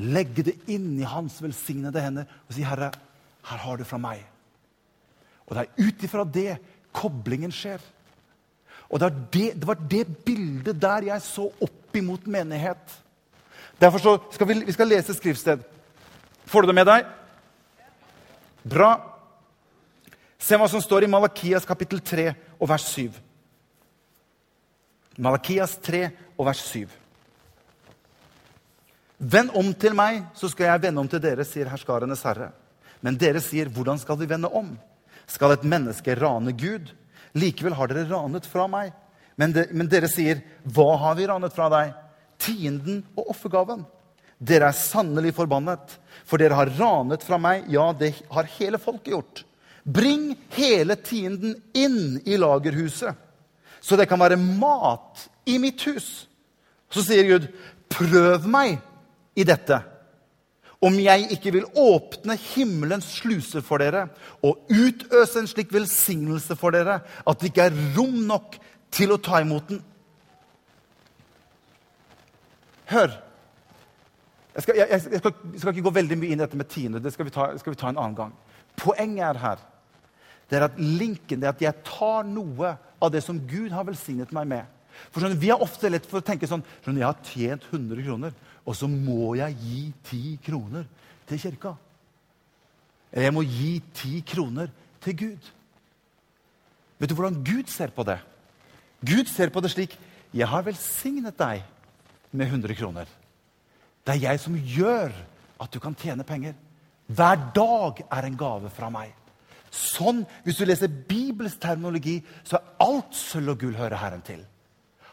Legge 0.00 0.46
det 0.48 0.56
inn 0.72 0.94
i 0.98 1.06
hans 1.06 1.36
velsignede 1.44 2.02
hender 2.02 2.30
og 2.48 2.56
si, 2.56 2.64
'Herre, 2.64 2.90
her 3.44 3.58
har 3.68 3.76
du 3.76 3.84
fra 3.84 3.98
meg.' 3.98 4.24
Og 5.46 5.54
det 5.54 5.62
er 5.68 5.86
ut 5.86 6.04
ifra 6.04 6.24
det 6.24 6.58
koblingen 6.92 7.52
skjer. 7.52 7.80
Og 8.94 9.00
det, 9.02 9.10
det, 9.34 9.46
det, 9.58 9.66
var 9.66 9.80
det 9.90 10.04
bildet 10.24 10.78
der 10.78 11.08
jeg 11.10 11.22
så 11.26 11.48
opp 11.50 11.98
imot 11.98 12.28
menighet. 12.30 12.92
Derfor 13.80 14.20
skal 14.30 14.48
vi, 14.48 14.60
vi 14.68 14.74
skal 14.76 14.86
lese 14.86 15.16
skriftsted. 15.16 15.64
Får 16.46 16.62
du 16.62 16.70
det 16.70 16.76
med 16.78 16.86
deg? 16.86 17.08
Bra. 18.62 18.92
Se 20.38 20.54
hva 20.60 20.68
som 20.70 20.82
står 20.82 21.08
i 21.08 21.10
Malakias 21.10 21.66
kapittel 21.66 21.98
3 22.04 22.30
og 22.60 22.68
vers 22.70 22.86
7. 22.94 23.18
Malakias 25.18 25.74
3 25.82 26.06
og 26.38 26.46
vers 26.46 26.62
7. 26.70 26.86
Vend 29.18 29.54
om 29.58 29.70
til 29.74 29.94
meg, 29.96 30.22
så 30.38 30.50
skal 30.52 30.68
jeg 30.68 30.86
vende 30.86 31.02
om 31.02 31.08
til 31.10 31.22
dere, 31.22 31.46
sier 31.48 31.70
herskarenes 31.70 32.22
herre. 32.26 32.52
Men 33.02 33.18
dere 33.18 33.42
sier, 33.42 33.70
hvordan 33.72 33.98
skal 33.98 34.18
vi 34.20 34.28
vende 34.30 34.50
om? 34.54 34.74
Skal 35.26 35.54
et 35.54 35.66
menneske 35.66 36.14
rane 36.18 36.54
Gud? 36.54 36.92
Likevel 37.38 37.74
har 37.76 37.90
dere 37.90 38.06
ranet 38.10 38.46
fra 38.46 38.66
meg. 38.70 38.92
Men, 39.40 39.54
de, 39.54 39.66
men 39.74 39.90
dere 39.90 40.10
sier, 40.10 40.42
hva 40.62 40.94
har 41.02 41.16
vi 41.18 41.26
ranet 41.30 41.54
fra 41.54 41.66
deg? 41.72 41.94
Tienden 42.40 43.02
og 43.16 43.32
offergaven. 43.34 43.82
Dere 44.38 44.68
er 44.70 44.76
sannelig 44.76 45.32
forbannet, 45.36 45.96
for 46.26 46.42
dere 46.42 46.58
har 46.58 46.70
ranet 46.78 47.24
fra 47.26 47.38
meg. 47.40 47.66
Ja, 47.72 47.88
det 47.96 48.12
har 48.30 48.50
hele 48.58 48.80
folket 48.82 49.14
gjort. 49.14 49.44
Bring 49.84 50.32
hele 50.56 50.96
tienden 50.96 51.58
inn 51.76 52.20
i 52.24 52.38
lagerhuset, 52.40 53.12
så 53.84 53.98
det 54.00 54.06
kan 54.08 54.22
være 54.22 54.40
mat 54.40 55.26
i 55.44 55.58
mitt 55.60 55.82
hus. 55.84 56.24
Så 56.88 57.02
sier 57.04 57.26
Gud, 57.28 57.50
prøv 57.92 58.46
meg 58.48 58.78
i 59.36 59.44
dette. 59.44 59.82
Om 60.84 60.98
jeg 61.00 61.30
ikke 61.32 61.52
vil 61.54 61.66
åpne 61.80 62.36
himmelens 62.36 63.08
sluser 63.20 63.64
for 63.64 63.80
dere 63.80 64.06
og 64.44 64.68
utøse 64.68 65.40
en 65.40 65.48
slik 65.48 65.72
velsignelse 65.72 66.56
for 66.60 66.74
dere 66.76 67.00
at 67.24 67.40
det 67.40 67.52
ikke 67.52 67.68
er 67.70 67.82
rom 67.96 68.18
nok 68.28 68.58
til 68.94 69.14
å 69.14 69.20
ta 69.22 69.40
imot 69.42 69.70
den. 69.70 69.80
Hør. 72.92 73.14
Jeg 74.54 74.62
skal, 74.62 74.76
jeg, 74.78 74.88
jeg, 74.90 75.00
skal, 75.18 75.32
skal, 75.56 75.70
ikke 75.72 75.86
gå 75.88 75.94
veldig 75.96 76.18
mye 76.20 76.34
inn 76.34 76.42
i 76.42 76.44
dette 76.44 76.58
med 76.58 76.68
tiende. 76.70 77.00
Det 77.02 77.14
skal 77.14 77.26
vi, 77.26 77.32
ta, 77.34 77.48
skal 77.58 77.74
vi 77.74 77.80
ta 77.80 77.88
en 77.90 77.98
annen 77.98 78.18
gang. 78.18 78.34
Poenget 78.78 79.24
er 79.32 79.40
her 79.42 79.70
det 80.50 80.58
er 80.58 80.66
at 80.66 80.78
linken 80.78 81.40
det 81.40 81.48
er 81.48 81.54
at 81.54 81.62
jeg 81.64 81.84
tar 81.86 82.26
noe 82.28 82.74
av 83.02 83.12
det 83.12 83.22
som 83.24 83.40
Gud 83.48 83.72
har 83.72 83.86
velsignet 83.88 84.32
meg 84.36 84.48
med. 84.50 84.73
For 85.10 85.20
sånn, 85.20 85.38
Vi 85.38 85.50
har 85.50 85.62
ofte 85.62 85.90
lett 85.90 86.06
for 86.06 86.20
å 86.20 86.24
tenke 86.24 86.46
sånn 86.46 86.64
sånn, 86.84 86.98
Jeg 86.98 87.04
har 87.04 87.18
tjent 87.22 87.64
100 87.70 88.02
kroner, 88.04 88.32
og 88.66 88.74
så 88.74 88.88
må 88.88 89.36
jeg 89.36 89.56
gi 89.60 89.92
10 90.04 90.38
kroner 90.44 90.86
til 91.26 91.38
kirka. 91.38 91.76
Eller 93.12 93.28
jeg 93.28 93.34
må 93.34 93.42
gi 93.42 93.82
10 93.94 94.22
kroner 94.22 94.70
til 95.00 95.14
Gud. 95.14 95.50
Vet 96.98 97.10
du 97.10 97.14
hvordan 97.14 97.42
Gud 97.44 97.68
ser 97.68 97.92
på 97.94 98.04
det? 98.06 98.18
Gud 99.04 99.28
ser 99.28 99.50
på 99.50 99.60
det 99.60 99.70
slik 99.74 99.98
Jeg 100.34 100.48
har 100.48 100.64
velsignet 100.66 101.36
deg 101.38 101.62
med 102.32 102.48
100 102.48 102.74
kroner. 102.74 103.06
Det 104.04 104.16
er 104.16 104.32
jeg 104.32 104.40
som 104.40 104.56
gjør 104.56 105.12
at 105.60 105.70
du 105.70 105.78
kan 105.80 105.94
tjene 105.94 106.26
penger. 106.26 106.54
Hver 107.06 107.52
dag 107.54 108.00
er 108.10 108.26
en 108.26 108.36
gave 108.36 108.70
fra 108.74 108.90
meg. 108.90 109.12
Sånn, 109.70 110.24
Hvis 110.44 110.58
du 110.58 110.64
leser 110.66 110.88
Bibels 110.88 111.56
terminologi, 111.58 112.22
så 112.44 112.58
er 112.58 112.74
alt 112.80 113.14
sølv 113.14 113.54
og 113.54 113.60
gull 113.60 113.74
hører 113.78 113.98
Herren 113.98 114.22
til. 114.22 114.44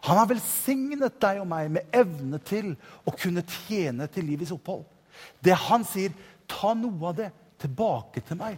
Han 0.08 0.18
har 0.18 0.30
velsignet 0.32 1.20
deg 1.22 1.42
og 1.44 1.48
meg 1.50 1.70
med 1.76 1.94
evne 1.94 2.40
til 2.46 2.74
å 3.06 3.14
kunne 3.14 3.44
tjene 3.46 4.08
til 4.12 4.26
livets 4.26 4.54
opphold. 4.56 4.84
Det 5.44 5.54
han 5.68 5.86
sier, 5.86 6.14
ta 6.50 6.74
noe 6.78 7.12
av 7.12 7.18
det 7.20 7.30
tilbake 7.62 8.24
til 8.26 8.40
meg. 8.40 8.58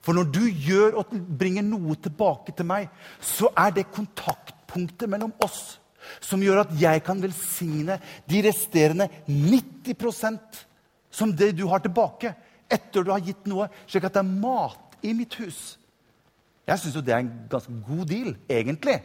For 0.00 0.16
når 0.16 0.30
du 0.32 0.42
gjør 0.48 0.96
og 1.02 1.12
bringer 1.12 1.66
noe 1.66 1.96
tilbake 2.00 2.54
til 2.56 2.68
meg, 2.68 2.88
så 3.20 3.50
er 3.52 3.74
det 3.76 3.90
kontaktpunktet 3.92 5.10
mellom 5.12 5.34
oss 5.44 5.76
som 6.24 6.40
gjør 6.42 6.62
at 6.62 6.72
jeg 6.80 7.02
kan 7.04 7.20
velsigne 7.20 7.98
de 8.28 8.40
resterende 8.46 9.10
90% 9.28 10.64
som 11.12 11.32
det 11.36 11.52
du 11.58 11.66
har 11.68 11.82
tilbake, 11.84 12.32
etter 12.70 13.04
du 13.04 13.10
har 13.12 13.22
gitt 13.24 13.44
noe, 13.50 13.66
slik 13.90 14.06
at 14.06 14.16
det 14.16 14.22
er 14.22 14.40
mat 14.40 14.96
i 15.04 15.12
mitt 15.16 15.34
hus. 15.42 15.76
Jeg 16.68 16.80
syns 16.80 16.96
jo 16.96 17.02
det 17.04 17.14
er 17.14 17.24
en 17.24 17.32
ganske 17.50 17.74
god 17.86 18.04
deal, 18.08 18.34
egentlig. 18.48 19.00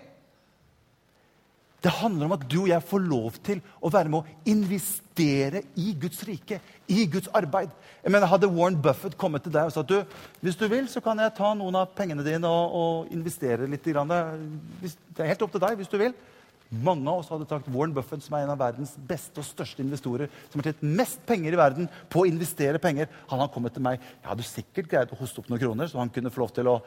Det 1.86 1.94
handler 1.94 2.26
om 2.26 2.34
at 2.34 2.46
du 2.50 2.64
og 2.64 2.70
jeg 2.72 2.82
får 2.82 3.02
lov 3.06 3.36
til 3.46 3.60
å 3.78 3.92
være 3.94 4.10
med 4.10 4.24
å 4.24 4.38
investere 4.50 5.62
i 5.78 5.92
Guds 6.02 6.24
rike, 6.26 6.58
i 6.90 7.04
Guds 7.14 7.30
arbeid. 7.38 7.70
Jeg 8.02 8.14
mener, 8.14 8.26
Hadde 8.32 8.50
Warren 8.50 8.80
Buffett 8.82 9.18
kommet 9.22 9.46
til 9.46 9.54
deg 9.54 9.70
og 9.70 9.76
sagt 9.76 9.92
du, 9.92 10.00
hvis 10.42 10.58
du 10.58 10.66
vil, 10.72 10.88
så 10.90 11.04
kan 11.06 11.22
jeg 11.22 11.36
ta 11.38 11.52
noen 11.54 11.78
av 11.78 11.94
pengene 11.94 12.26
dine 12.26 12.50
og, 12.50 12.74
og 12.80 13.14
investere 13.14 13.70
litt. 13.70 13.86
Det 13.86 15.22
er 15.22 15.30
helt 15.30 15.46
opp 15.46 15.54
til 15.54 15.66
deg 15.68 15.78
hvis 15.78 15.94
du 15.94 16.00
vil. 16.02 16.18
Mange 16.74 17.06
av 17.06 17.22
oss 17.22 17.30
hadde 17.30 17.46
sagt 17.46 17.70
Warren 17.70 17.94
Buffett, 17.94 18.26
som 18.26 18.34
er 18.34 18.48
en 18.48 18.56
av 18.56 18.64
verdens 18.66 18.96
beste 18.98 19.38
og 19.44 19.46
største 19.46 19.86
investorer, 19.86 20.32
som 20.50 20.60
har 20.60 20.72
tjent 20.72 20.86
mest 20.98 21.22
penger 21.30 21.54
i 21.54 21.60
verden 21.60 21.90
på 22.10 22.24
å 22.24 22.30
investere 22.30 22.82
penger, 22.82 23.12
han 23.30 23.44
har 23.44 23.52
kommet 23.54 23.78
til 23.78 23.86
meg. 23.86 24.02
Jeg 24.24 24.32
hadde 24.32 24.48
sikkert 24.50 24.90
greid 24.90 25.14
å 25.14 25.20
hoste 25.22 25.44
opp 25.44 25.52
noen 25.54 25.62
kroner, 25.62 25.92
så 25.92 26.02
han 26.02 26.10
kunne 26.10 26.34
få 26.34 26.48
lov 26.48 26.56
til 26.58 26.74
å 26.74 26.80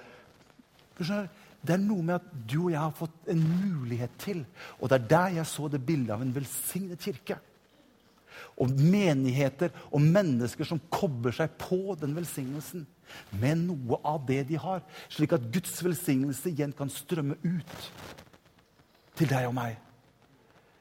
Det 1.61 1.75
er 1.75 1.83
noe 1.83 2.05
med 2.07 2.21
at 2.21 2.29
du 2.49 2.59
og 2.65 2.73
jeg 2.73 2.81
har 2.81 2.95
fått 2.95 3.31
en 3.33 3.41
mulighet 3.43 4.15
til. 4.23 4.45
Og 4.79 4.91
det 4.91 4.99
er 4.99 5.09
der 5.11 5.39
jeg 5.41 5.51
så 5.51 5.69
det 5.71 5.83
bildet 5.85 6.15
av 6.15 6.23
en 6.23 6.35
velsignet 6.35 7.03
kirke. 7.03 7.39
Og 8.59 8.71
menigheter 8.79 9.75
og 9.91 10.03
mennesker 10.03 10.67
som 10.67 10.81
kobler 10.93 11.35
seg 11.35 11.57
på 11.59 11.97
den 11.99 12.15
velsignelsen 12.17 12.87
med 13.41 13.65
noe 13.65 13.99
av 14.07 14.23
det 14.29 14.43
de 14.51 14.59
har, 14.61 14.83
slik 15.11 15.35
at 15.35 15.47
Guds 15.55 15.79
velsignelse 15.83 16.51
igjen 16.51 16.75
kan 16.77 16.91
strømme 16.93 17.39
ut 17.43 17.91
til 19.19 19.31
deg 19.31 19.49
og 19.49 19.57
meg. 19.57 19.79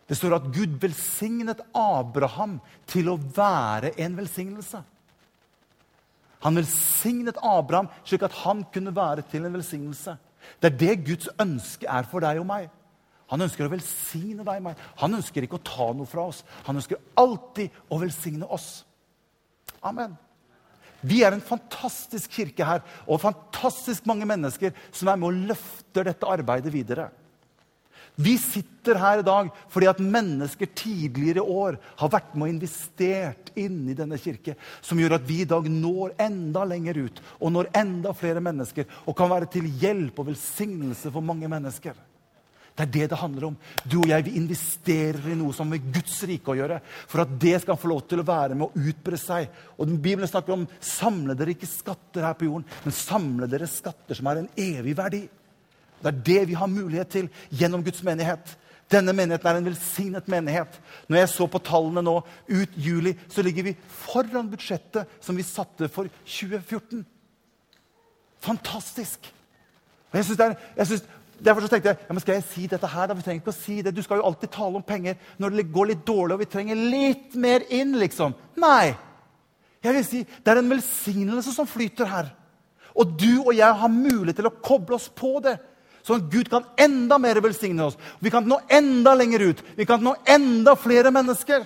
Det 0.07 0.15
står 0.15 0.37
at 0.37 0.51
Gud 0.55 0.77
velsignet 0.81 1.63
Abraham 1.75 2.59
til 2.87 3.09
å 3.11 3.17
være 3.17 3.91
en 3.99 4.15
velsignelse. 4.19 4.83
Han 6.45 6.59
velsignet 6.59 7.39
Abraham 7.43 7.89
slik 8.05 8.23
at 8.23 8.35
han 8.45 8.63
kunne 8.71 8.93
være 8.95 9.25
til 9.31 9.47
en 9.47 9.57
velsignelse. 9.57 10.15
Det 10.59 10.71
er 10.71 10.77
det 10.81 10.95
Guds 11.07 11.29
ønske 11.41 11.87
er 11.89 12.07
for 12.09 12.23
deg 12.23 12.41
og 12.41 12.47
meg. 12.49 12.69
Han 13.31 13.43
ønsker 13.43 13.67
å 13.67 13.71
velsigne 13.71 14.45
deg 14.47 14.61
og 14.61 14.67
meg. 14.69 14.85
Han 15.01 15.17
ønsker 15.19 15.43
ikke 15.43 15.59
å 15.59 15.67
ta 15.67 15.89
noe 15.95 16.07
fra 16.07 16.29
oss. 16.31 16.43
Han 16.67 16.79
ønsker 16.79 17.01
alltid 17.19 17.75
å 17.91 17.99
velsigne 17.99 18.47
oss. 18.47 18.69
Amen. 19.85 20.15
Vi 21.05 21.21
er 21.23 21.35
en 21.35 21.43
fantastisk 21.43 22.31
kirke 22.33 22.65
her, 22.65 22.81
og 23.05 23.21
fantastisk 23.21 24.07
mange 24.09 24.25
mennesker 24.25 24.73
som 24.89 25.11
er 25.11 25.19
med 25.19 25.29
og 25.29 25.49
løfter 25.51 26.07
dette 26.07 26.29
arbeidet 26.29 26.73
videre. 26.73 27.11
Vi 28.17 28.33
sitter 28.41 28.97
her 28.97 29.21
i 29.21 29.25
dag 29.25 29.51
fordi 29.69 29.89
at 29.91 29.99
mennesker 30.01 30.69
tidligere 30.73 31.43
år 31.45 31.75
har 31.99 32.09
vært 32.09 32.33
med 32.33 32.47
og 32.47 32.53
investert 32.55 33.51
inn 33.53 33.83
i 33.91 33.97
denne 33.97 34.17
kirke, 34.17 34.55
som 34.81 34.97
gjør 34.97 35.19
at 35.19 35.27
vi 35.27 35.43
i 35.43 35.49
dag 35.49 35.69
når 35.69 36.15
enda 36.25 36.63
lenger 36.65 36.97
ut 37.05 37.21
og 37.37 37.53
når 37.53 37.69
enda 37.77 38.15
flere 38.17 38.41
mennesker 38.41 38.89
og 39.05 39.13
kan 39.17 39.29
være 39.29 39.51
til 39.53 39.69
hjelp 39.69 40.17
og 40.17 40.31
velsignelse 40.31 41.13
for 41.13 41.25
mange 41.25 41.49
mennesker. 41.51 41.93
Det 42.77 42.85
er 42.85 42.91
det 42.93 43.05
det 43.09 43.17
handler 43.21 43.47
om. 43.47 43.55
Du 43.85 43.99
og 43.99 44.09
jeg 44.09 44.25
vi 44.27 44.35
investerer 44.37 45.31
i 45.31 45.37
noe 45.37 45.53
som 45.53 45.65
har 45.65 45.77
med 45.77 45.93
Guds 45.93 46.17
rike 46.29 46.53
å 46.53 46.57
gjøre. 46.57 46.77
For 47.09 47.23
at 47.23 47.31
det 47.41 47.55
skal 47.63 47.77
få 47.81 47.89
lov 47.89 48.03
til 48.05 48.21
å 48.21 48.27
være 48.27 48.57
med 48.57 48.67
å 48.67 48.85
utbre 48.89 49.17
seg. 49.17 49.49
Og 49.77 49.93
Bibelen 49.95 50.29
snakker 50.29 50.53
om 50.53 50.67
samle 50.77 51.33
dere 51.37 51.55
ikke 51.55 51.69
skatter 51.69 52.25
her 52.27 52.37
på 52.37 52.45
jorden, 52.45 52.67
men 52.85 52.93
samle 52.93 53.49
dere 53.49 53.69
skatter 53.69 54.17
som 54.17 54.29
har 54.29 54.43
en 54.43 54.51
evig 54.61 54.93
verdi. 54.97 55.23
Det 56.01 56.11
er 56.11 56.23
det 56.29 56.47
vi 56.51 56.57
har 56.57 56.69
mulighet 56.71 57.09
til 57.13 57.29
gjennom 57.49 57.83
Guds 57.83 58.03
menighet. 58.03 58.57
Denne 58.91 59.13
menigheten 59.13 59.49
er 59.49 59.59
en 59.59 59.67
velsignet 59.67 60.27
menighet. 60.31 60.79
Når 61.09 61.17
jeg 61.17 61.29
så 61.33 61.47
på 61.51 61.59
tallene 61.59 62.03
nå 62.05 62.15
ut 62.47 62.77
juli, 62.79 63.15
så 63.27 63.43
ligger 63.43 63.67
vi 63.67 63.75
foran 64.05 64.49
budsjettet 64.51 65.17
som 65.19 65.35
vi 65.35 65.43
satte 65.43 65.89
for 65.91 66.07
2014. 66.23 67.03
Fantastisk! 68.39 69.33
Og 70.11 70.17
jeg 70.17 70.25
synes 70.25 70.37
det 70.37 70.45
er, 70.45 70.55
jeg 70.77 70.87
synes, 70.87 71.07
Derfor 71.45 71.61
så 71.61 71.67
tenkte 71.69 71.91
jeg 71.91 71.97
ja, 72.01 72.13
men 72.13 72.21
skal 72.23 72.33
jeg 72.33 72.43
si 72.49 72.63
dette 72.65 72.89
her. 72.89 73.07
da? 73.07 73.13
Vi 73.13 73.21
trenger 73.21 73.43
ikke 73.43 73.53
å 73.53 73.59
si 73.59 73.81
det. 73.85 73.91
Du 73.93 74.01
skal 74.01 74.17
jo 74.17 74.25
alltid 74.25 74.49
tale 74.49 74.79
om 74.79 74.85
penger 74.85 75.19
når 75.37 75.53
det 75.53 75.67
går 75.73 75.91
litt 75.91 76.07
dårlig 76.07 76.33
og 76.33 76.41
vi 76.41 76.49
trenger 76.49 76.79
litt 76.81 77.35
mer 77.37 77.65
inn. 77.69 77.93
liksom. 78.01 78.33
Nei! 78.57 78.95
Jeg 79.83 79.93
vil 79.93 80.05
si, 80.05 80.23
Det 80.23 80.51
er 80.51 80.63
en 80.63 80.69
velsignelse 80.69 81.53
som 81.53 81.69
flyter 81.69 82.09
her. 82.09 82.31
Og 82.97 83.13
du 83.19 83.43
og 83.45 83.53
jeg 83.53 83.69
har 83.69 83.93
mulighet 83.93 84.35
til 84.41 84.49
å 84.49 84.55
koble 84.63 84.97
oss 84.97 85.09
på 85.09 85.37
det. 85.45 85.59
Sånn 86.07 86.21
at 86.23 86.29
Gud 86.31 86.47
kan 86.47 86.63
enda 86.79 87.17
mer 87.19 87.41
velsigne 87.43 87.83
oss. 87.83 87.97
Vi 88.23 88.31
kan 88.31 88.45
nå 88.47 88.61
enda 88.71 89.11
lenger 89.17 89.49
ut. 89.49 89.63
Vi 89.75 89.85
kan 89.85 89.99
nå 90.03 90.15
enda 90.23 90.77
flere 90.79 91.11
mennesker. 91.11 91.65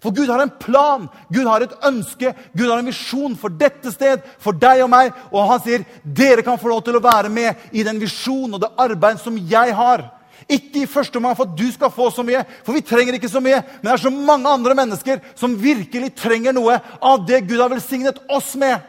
For 0.00 0.12
Gud 0.16 0.30
har 0.32 0.40
en 0.40 0.52
plan, 0.60 1.08
Gud 1.28 1.48
har 1.48 1.64
et 1.64 1.74
ønske, 1.84 2.32
Gud 2.56 2.70
har 2.70 2.80
en 2.80 2.88
visjon 2.88 3.34
for 3.36 3.52
dette 3.52 3.92
sted, 3.92 4.22
for 4.40 4.56
deg 4.56 4.80
og 4.84 4.88
meg. 4.92 5.12
Og 5.28 5.48
han 5.48 5.60
sier 5.64 5.84
dere 6.04 6.44
kan 6.44 6.60
få 6.60 6.72
lov 6.72 6.84
til 6.86 6.96
å 6.96 7.04
være 7.04 7.32
med 7.32 7.68
i 7.76 7.84
den 7.84 8.00
visjonen 8.00 8.56
og 8.56 8.64
det 8.64 8.72
arbeidet 8.80 9.24
som 9.24 9.36
jeg 9.36 9.74
har. 9.76 10.06
Ikke 10.50 10.82
i 10.82 10.88
første 10.88 11.20
omgang 11.20 11.36
for 11.36 11.48
at 11.48 11.56
du 11.56 11.66
skal 11.72 11.92
få 11.92 12.08
så 12.12 12.24
mye, 12.26 12.40
for 12.64 12.76
vi 12.76 12.84
trenger 12.84 13.16
ikke 13.16 13.32
så 13.32 13.42
mye. 13.44 13.60
Men 13.80 13.90
det 13.90 13.96
er 13.96 14.04
så 14.04 14.14
mange 14.14 14.48
andre 14.48 14.76
mennesker 14.76 15.20
som 15.38 15.58
virkelig 15.60 16.14
trenger 16.18 16.56
noe 16.56 16.80
av 17.00 17.20
det 17.28 17.44
Gud 17.48 17.60
har 17.60 17.72
velsignet 17.72 18.24
oss 18.28 18.54
med. 18.60 18.80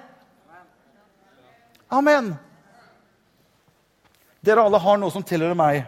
Amen. 1.92 2.34
Dere 4.42 4.64
alle 4.66 4.80
har 4.82 4.98
noe 4.98 5.14
som 5.14 5.22
tilhører 5.22 5.58
meg. 5.58 5.84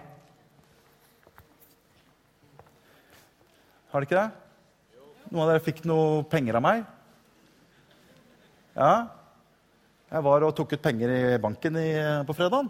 Har 3.90 4.04
dere 4.04 4.06
ikke 4.06 4.20
det? 4.20 5.00
Noen 5.32 5.42
av 5.42 5.50
dere 5.50 5.64
fikk 5.66 5.80
noe 5.90 6.20
penger 6.30 6.60
av 6.60 6.62
meg? 6.62 6.84
Ja? 8.78 8.92
Jeg 10.14 10.26
var 10.28 10.46
og 10.46 10.54
tok 10.54 10.76
ut 10.76 10.84
penger 10.86 11.14
i 11.16 11.22
banken 11.42 11.80
i, 11.82 11.90
på 12.30 12.36
fredag. 12.38 12.70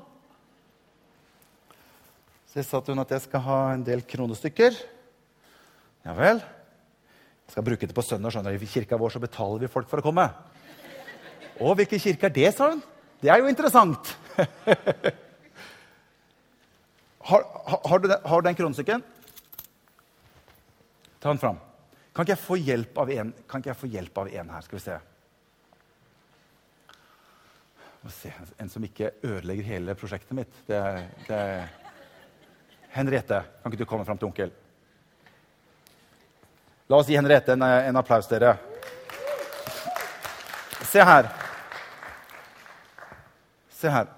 Så 2.48 2.64
sa 2.64 2.80
hun 2.88 3.04
at 3.04 3.12
jeg 3.12 3.26
skal 3.26 3.44
ha 3.44 3.58
en 3.74 3.84
del 3.84 4.06
kronestykker. 4.08 4.78
Ja 6.08 6.16
vel. 6.16 6.40
Jeg 7.44 7.58
skal 7.58 7.68
bruke 7.68 7.92
det 7.92 7.98
på 7.98 8.08
søndag. 8.08 8.32
skjønner 8.32 8.56
du. 8.56 8.64
I 8.64 8.72
kirka 8.72 9.00
vår 9.02 9.18
så 9.18 9.24
betaler 9.24 9.66
vi 9.66 9.72
folk 9.74 9.92
for 9.92 10.00
å 10.00 10.06
komme. 10.06 10.30
Å, 11.60 11.76
hvilken 11.76 12.00
kirke 12.00 12.32
er 12.32 12.36
det, 12.40 12.48
sa 12.56 12.72
hun. 12.72 12.80
Det 13.20 13.32
er 13.36 13.44
jo 13.44 13.52
interessant. 13.52 14.16
har, 17.24 17.44
har, 17.90 18.00
du 18.00 18.08
den, 18.08 18.20
har 18.26 18.42
du 18.42 18.48
den 18.48 18.56
kronestykken? 18.56 19.04
Ta 21.20 21.30
den 21.30 21.40
fram. 21.40 21.60
Kan 22.14 22.26
ikke 22.26 22.36
jeg 22.36 22.44
få 22.44 22.58
hjelp 22.60 22.98
av 23.00 23.12
en, 23.14 23.30
kan 23.48 23.64
ikke 23.64 23.72
jeg 23.72 23.80
få 23.80 23.90
hjelp 23.94 24.18
av 24.22 24.32
en 24.42 24.50
her? 24.54 24.66
Skal 24.66 24.78
vi 24.78 24.84
se. 24.84 24.98
se. 28.12 28.34
En 28.60 28.70
som 28.70 28.84
ikke 28.84 29.14
ødelegger 29.24 29.70
hele 29.72 29.96
prosjektet 29.96 30.36
mitt. 30.36 30.60
Det, 30.68 30.82
det 31.30 31.40
Henriette, 32.94 33.40
kan 33.62 33.72
ikke 33.72 33.86
du 33.86 33.90
komme 33.90 34.06
fram 34.06 34.20
til 34.20 34.28
onkel? 34.28 34.52
La 36.92 37.00
oss 37.00 37.08
gi 37.08 37.16
Henriette 37.16 37.56
en, 37.56 37.64
en 37.64 38.02
applaus, 38.04 38.28
dere. 38.28 38.58
Se 40.92 41.08
her. 41.08 41.32
Se 43.80 43.96
her. 43.96 44.12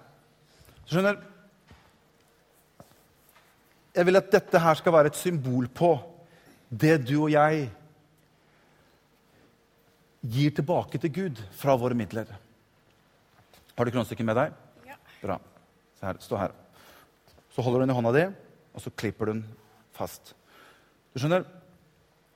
Du 0.84 0.98
skjønner 0.98 1.22
Jeg 3.96 4.06
vil 4.06 4.20
at 4.20 4.32
dette 4.32 4.60
her 4.60 4.76
skal 4.76 4.94
være 4.94 5.12
et 5.12 5.18
symbol 5.20 5.68
på 5.72 5.94
det 6.68 6.98
du 7.08 7.16
og 7.22 7.30
jeg 7.32 7.68
gir 10.36 10.56
tilbake 10.58 11.00
til 11.00 11.14
Gud 11.16 11.42
fra 11.56 11.76
våre 11.80 11.96
midler. 11.96 12.28
Har 13.76 13.86
du 13.86 13.92
kronestykket 13.94 14.28
med 14.28 14.38
deg? 14.40 14.56
Ja. 14.88 14.98
Bra. 15.22 15.38
Så 16.00 16.08
her, 16.10 16.20
Stå 16.24 16.40
her. 16.40 16.56
Så 17.56 17.64
holder 17.64 17.80
du 17.80 17.86
den 17.86 17.94
i 17.94 17.96
hånda 17.96 18.12
di, 18.12 18.26
og 18.76 18.84
så 18.84 18.92
klipper 18.92 19.30
du 19.30 19.34
den 19.38 19.46
fast. 19.96 20.34
Du 21.14 21.22
skjønner, 21.22 21.46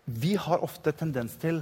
Vi 0.09 0.33
har 0.41 0.63
ofte 0.65 0.89
tendens 0.91 1.35
til 1.37 1.59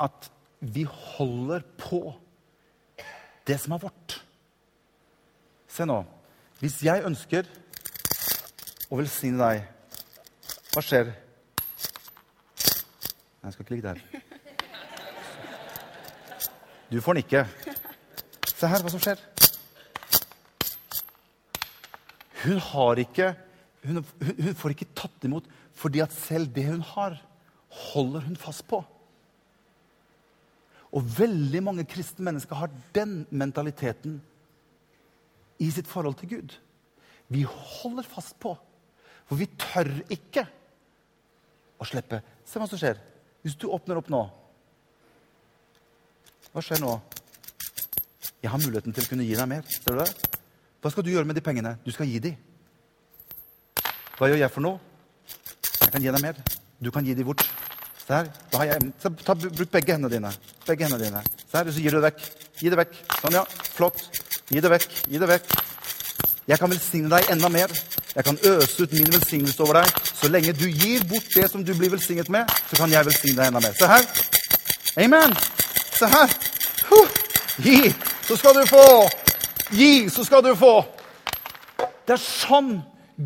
at 0.00 0.30
vi 0.60 0.86
holder 0.88 1.60
på 1.76 2.14
det 3.44 3.58
som 3.60 3.74
er 3.76 3.82
vårt. 3.82 4.14
Se 5.68 5.84
nå. 5.84 5.98
Hvis 6.60 6.82
jeg 6.84 7.00
ønsker 7.08 7.46
å 8.92 8.98
velsigne 8.98 9.40
deg, 9.40 9.62
hva 10.74 10.82
skjer? 10.84 11.08
Nei, 13.40 13.48
jeg 13.48 13.54
skal 13.54 13.64
ikke 13.64 13.74
ligge 13.78 13.94
der. 13.94 14.02
Du 16.90 16.98
får 17.00 17.16
den 17.16 17.24
ikke. 17.24 17.46
Se 18.50 18.68
her 18.68 18.84
hva 18.84 18.92
som 18.92 19.00
skjer. 19.00 19.22
Hun 22.42 22.60
har 22.70 23.00
ikke 23.06 23.32
hun, 23.86 24.04
hun, 24.20 24.54
får 24.60 24.74
ikke 24.74 24.92
tatt 24.96 25.24
imot 25.24 25.46
fordi 25.80 26.02
at 26.04 26.12
selv 26.12 26.52
det 26.52 26.66
hun 26.66 26.82
har, 26.84 27.16
holder 27.88 28.26
hun 28.26 28.36
fast 28.36 28.66
på. 28.68 28.82
Og 30.92 31.06
veldig 31.16 31.62
mange 31.64 31.88
kristne 31.88 32.26
mennesker 32.26 32.58
har 32.58 32.68
den 32.92 33.22
mentaliteten 33.30 34.20
i 35.60 35.70
sitt 35.72 35.88
forhold 35.88 36.18
til 36.20 36.32
Gud. 36.34 36.56
Vi 37.30 37.44
holder 37.46 38.06
fast 38.06 38.38
på, 38.42 38.56
for 39.28 39.38
vi 39.38 39.46
tør 39.60 39.92
ikke 40.10 40.44
å 41.80 41.86
slippe. 41.88 42.20
Se 42.48 42.60
hva 42.60 42.68
som 42.68 42.80
skjer. 42.80 42.98
Hvis 43.44 43.56
du 43.56 43.70
åpner 43.72 43.96
opp 43.96 44.10
nå 44.12 44.18
Hva 46.50 46.60
skjer 46.60 46.82
nå? 46.82 46.90
Jeg 48.42 48.50
har 48.50 48.60
muligheten 48.60 48.92
til 48.92 49.04
å 49.06 49.08
kunne 49.08 49.24
gi 49.24 49.36
deg 49.38 49.48
mer. 49.48 49.62
Ser 49.70 49.94
du 49.94 50.00
det? 50.00 50.38
Hva 50.82 50.90
skal 50.90 51.04
du 51.06 51.12
gjøre 51.12 51.28
med 51.28 51.38
de 51.38 51.44
pengene? 51.44 51.76
Du 51.84 51.92
skal 51.94 52.08
gi 52.10 52.18
dem. 52.24 52.34
Hva 54.18 54.28
gjør 54.28 54.40
jeg 54.42 54.52
for 54.52 54.64
noe? 54.64 54.80
Jeg 55.76 55.92
kan 55.94 56.02
gi 56.02 56.10
deg 56.10 56.24
mer. 56.24 56.40
Du 56.82 56.90
kan 56.90 57.06
gi 57.06 57.14
dem 57.14 57.28
bort. 57.28 57.44
Se 58.00 58.16
her. 58.16 58.32
Da 58.50 58.62
har 58.62 58.72
jeg, 58.72 58.90
ta, 58.98 59.36
bruk 59.38 59.70
begge 59.70 59.94
hendene 59.94 60.10
dine. 60.12 60.32
Begge 60.66 60.88
hendene 60.88 61.04
dine. 61.04 61.22
Se 61.44 61.60
her, 61.60 61.70
så 61.70 61.84
gir 61.84 61.94
du 61.94 62.00
det 62.00 62.08
vekk. 62.08 62.26
Gi 62.58 62.72
det 62.72 62.80
vekk. 62.80 62.98
Sånn, 63.20 63.38
ja. 63.38 63.44
Flott. 63.76 64.02
Gi 64.50 64.60
det 64.60 64.70
vekk. 64.70 64.90
Gi 65.06 65.18
det 65.22 65.28
vekk. 65.30 65.52
Jeg 66.50 66.58
kan 66.58 66.70
velsigne 66.72 67.10
deg 67.12 67.28
enda 67.30 67.48
mer. 67.48 67.70
Jeg 68.16 68.24
kan 68.26 68.38
øse 68.42 68.82
ut 68.82 68.92
min 68.92 69.12
velsignelse 69.12 69.62
over 69.62 69.80
deg. 69.80 69.92
Så 70.20 70.28
lenge 70.28 70.52
du 70.52 70.66
gir 70.66 71.04
bort 71.08 71.28
det 71.34 71.46
som 71.50 71.62
du 71.64 71.70
blir 71.78 71.92
velsignet 71.92 72.28
med, 72.28 72.50
så 72.70 72.76
kan 72.76 72.90
jeg 72.90 73.06
velsigne 73.06 73.36
deg 73.38 73.52
enda 73.52 73.62
mer. 73.62 73.76
Se 73.78 73.86
her. 73.86 74.08
Amen. 75.04 75.36
Se 75.94 76.06
her. 76.10 76.34
Huh. 76.90 77.08
Gi, 77.62 77.94
så 78.26 78.36
skal 78.36 78.54
du 78.58 78.66
få. 78.66 78.86
Gi, 79.70 80.08
så 80.10 80.24
skal 80.24 80.42
du 80.42 80.54
få. 80.58 80.74
Det 82.06 82.16
er 82.16 82.22
sånn 82.24 82.80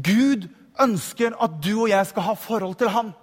Gud 0.05 0.49
ønsker 0.81 1.37
at 1.41 1.61
du 1.65 1.73
og 1.79 1.89
jeg 1.89 2.07
skal 2.11 2.29
ha 2.29 2.35
forhold 2.37 2.77
til 2.77 2.93
ham. 2.93 3.15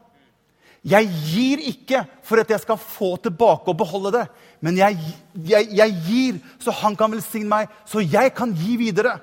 Jeg 0.81 1.09
gir 1.29 1.61
ikke 1.69 1.99
for 2.25 2.41
at 2.41 2.49
jeg 2.49 2.63
skal 2.63 2.79
få 2.81 3.15
tilbake 3.21 3.69
og 3.69 3.77
beholde 3.77 4.11
det. 4.15 4.23
Men 4.65 4.79
jeg, 4.79 4.97
jeg, 5.35 5.67
jeg 5.77 5.97
gir 6.07 6.39
så 6.61 6.73
han 6.81 6.95
kan 6.97 7.13
velsigne 7.13 7.49
meg, 7.49 7.75
så 7.85 8.01
jeg 8.01 8.33
kan 8.37 8.53
gi 8.57 8.77
videre. 8.81 9.19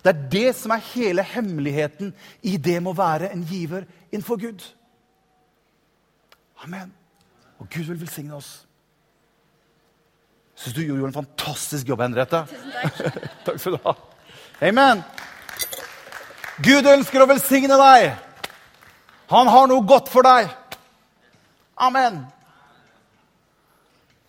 Det 0.00 0.12
er 0.12 0.28
det 0.32 0.50
som 0.56 0.72
er 0.72 0.86
hele 0.92 1.24
hemmeligheten 1.26 2.14
i 2.46 2.54
det 2.56 2.78
med 2.80 2.94
å 2.94 2.98
være 3.00 3.32
en 3.34 3.42
giver 3.44 3.84
innenfor 4.12 4.38
Gud. 4.40 4.62
Amen. 6.64 6.94
Og 7.58 7.68
Gud 7.68 7.90
vil 7.90 8.00
velsigne 8.00 8.38
oss. 8.38 8.62
Syns 10.54 10.76
du 10.76 10.84
gjorde 10.84 11.10
en 11.10 11.18
fantastisk 11.18 11.88
jobb, 11.88 12.04
Henriette. 12.04 12.44
Takk. 12.46 13.02
takk 13.46 13.60
skal 13.60 13.76
du 13.76 13.82
ha. 13.84 13.96
Amen. 14.70 15.02
Gud 16.60 16.86
ønsker 16.86 17.24
å 17.24 17.28
velsigne 17.28 17.78
deg. 17.80 18.10
Han 19.32 19.48
har 19.48 19.68
noe 19.70 19.86
godt 19.88 20.10
for 20.12 20.26
deg. 20.26 20.50
Amen. 21.80 22.24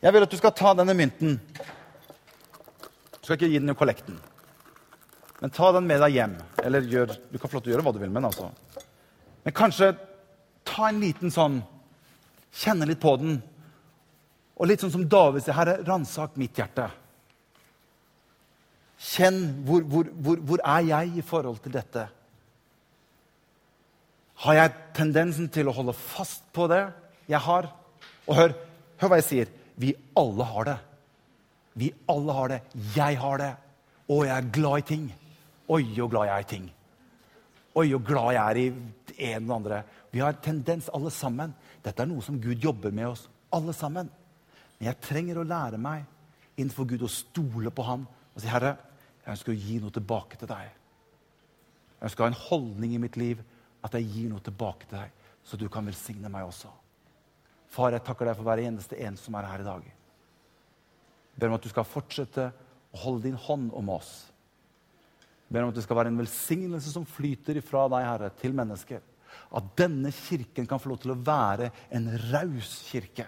Jeg 0.02 0.14
vil 0.14 0.24
at 0.24 0.32
du 0.32 0.38
skal 0.40 0.54
ta 0.56 0.72
denne 0.78 0.96
mynten. 0.98 1.36
Du 3.18 3.26
skal 3.26 3.36
ikke 3.36 3.50
gi 3.52 3.60
den 3.60 3.74
i 3.74 3.78
kollekten. 3.78 4.16
Men 5.42 5.52
ta 5.54 5.72
den 5.76 5.90
med 5.90 6.00
deg 6.02 6.16
hjem. 6.16 6.38
Eller 6.64 6.88
gjør, 6.88 7.12
du 7.30 7.38
kan 7.42 7.52
å 7.60 7.62
gjøre 7.74 7.84
hva 7.86 7.94
du 7.94 8.00
vil 8.00 8.10
med 8.10 8.22
den. 8.22 8.30
altså. 8.32 8.50
Men 9.44 9.58
kanskje 9.58 9.92
ta 10.68 10.88
en 10.90 11.04
liten 11.04 11.34
sånn 11.34 11.62
Kjenne 12.52 12.84
litt 12.84 13.00
på 13.00 13.14
den. 13.16 13.38
Og 14.60 14.68
litt 14.68 14.82
sånn 14.84 14.92
som 14.92 15.06
David 15.08 15.46
sier, 15.46 15.56
'Herre, 15.56 15.78
ransak 15.88 16.34
mitt 16.36 16.58
hjerte'. 16.60 16.90
Kjenn 19.00 19.64
hvor, 19.64 19.86
hvor, 19.88 20.10
hvor, 20.12 20.42
hvor 20.44 20.60
er 20.60 20.82
jeg 20.84 21.14
i 21.18 21.24
forhold 21.24 21.62
til 21.64 21.72
dette. 21.72 22.04
Har 24.44 24.54
jeg 24.54 24.74
tendensen 24.94 25.48
til 25.48 25.70
å 25.70 25.76
holde 25.78 25.96
fast 25.96 26.44
på 26.52 26.68
det 26.68 26.84
jeg 27.32 27.40
har? 27.48 27.70
Og 28.28 28.36
hør, 28.38 28.54
hør 29.02 29.12
hva 29.12 29.20
jeg 29.22 29.28
sier. 29.28 29.52
Vi 29.80 29.94
alle 30.20 30.46
har 30.46 30.68
det. 30.68 30.78
Vi 31.80 31.90
alle 32.12 32.36
har 32.36 32.52
det. 32.52 32.62
Jeg 32.96 33.18
har 33.22 33.42
det. 33.42 33.52
Og 34.12 34.26
jeg 34.28 34.36
er 34.36 34.54
glad 34.54 34.84
i 34.84 34.88
ting. 34.92 35.10
Oi, 35.72 35.84
så 35.96 36.08
glad 36.12 36.28
jeg 36.28 36.36
er 36.36 36.46
i 36.46 36.52
ting. 36.52 36.70
Oi, 37.80 37.88
så 37.90 38.00
glad 38.04 38.34
jeg 38.36 38.44
er 38.44 38.60
i 38.60 39.32
en 39.32 39.50
og 39.50 39.56
andre. 39.62 39.84
Vi 40.12 40.20
har 40.20 40.40
tendens, 40.44 40.90
alle 40.94 41.12
sammen. 41.16 41.54
Dette 41.84 42.04
er 42.04 42.10
noe 42.10 42.24
som 42.26 42.40
Gud 42.42 42.60
jobber 42.60 42.92
med 42.92 43.14
oss, 43.14 43.28
alle 43.56 43.74
sammen. 43.74 44.10
Men 44.78 44.90
jeg 44.90 45.00
trenger 45.06 45.40
å 45.40 45.48
lære 45.48 45.80
meg 45.80 46.04
innenfor 46.58 46.90
Gud 46.90 47.06
å 47.06 47.12
stole 47.12 47.72
på 47.72 47.86
Han 47.88 48.06
og 48.34 48.42
si, 48.42 48.48
'Herre, 48.48 48.78
jeg 49.24 49.32
ønsker 49.32 49.52
å 49.52 49.56
gi 49.56 49.80
noe 49.80 49.92
tilbake 49.92 50.38
til 50.38 50.48
deg.' 50.48 50.72
Jeg 52.02 52.10
ønsker 52.10 52.24
å 52.24 52.26
ha 52.26 52.32
en 52.32 52.46
holdning 52.50 52.94
i 52.96 52.98
mitt 52.98 53.18
liv 53.18 53.42
at 53.84 53.94
jeg 53.94 54.10
gir 54.10 54.30
noe 54.30 54.40
tilbake 54.40 54.88
til 54.90 54.98
deg, 54.98 55.12
så 55.44 55.58
du 55.58 55.68
kan 55.70 55.86
velsigne 55.86 56.30
meg 56.30 56.46
også. 56.46 56.68
Far, 57.72 57.94
jeg 57.96 58.04
takker 58.04 58.28
deg 58.28 58.36
for 58.36 58.48
hver 58.48 58.62
eneste 58.66 59.00
en 59.00 59.16
som 59.20 59.36
er 59.40 59.48
her 59.48 59.64
i 59.64 59.68
dag. 59.68 59.86
Jeg 61.32 61.40
ber 61.40 61.52
om 61.52 61.56
at 61.56 61.64
du 61.64 61.72
skal 61.72 61.88
fortsette 61.88 62.50
å 62.92 63.04
holde 63.06 63.30
din 63.30 63.40
hånd 63.40 63.70
om 63.78 63.94
oss. 63.96 64.12
Jeg 65.48 65.56
ber 65.56 65.66
om 65.66 65.72
at 65.72 65.78
det 65.80 65.86
skal 65.86 66.00
være 66.02 66.12
en 66.12 66.20
velsignelse 66.20 66.92
som 66.92 67.08
flyter 67.08 67.60
ifra 67.62 67.86
deg, 67.92 68.08
Herre, 68.08 68.32
til 68.42 68.56
mennesker. 68.56 69.00
At 69.56 69.70
denne 69.80 70.12
kirken 70.16 70.68
kan 70.68 70.80
få 70.80 70.92
lov 70.92 71.00
til 71.04 71.14
å 71.14 71.22
være 71.24 71.70
en 71.96 72.10
raus 72.32 72.74
kirke. 72.90 73.28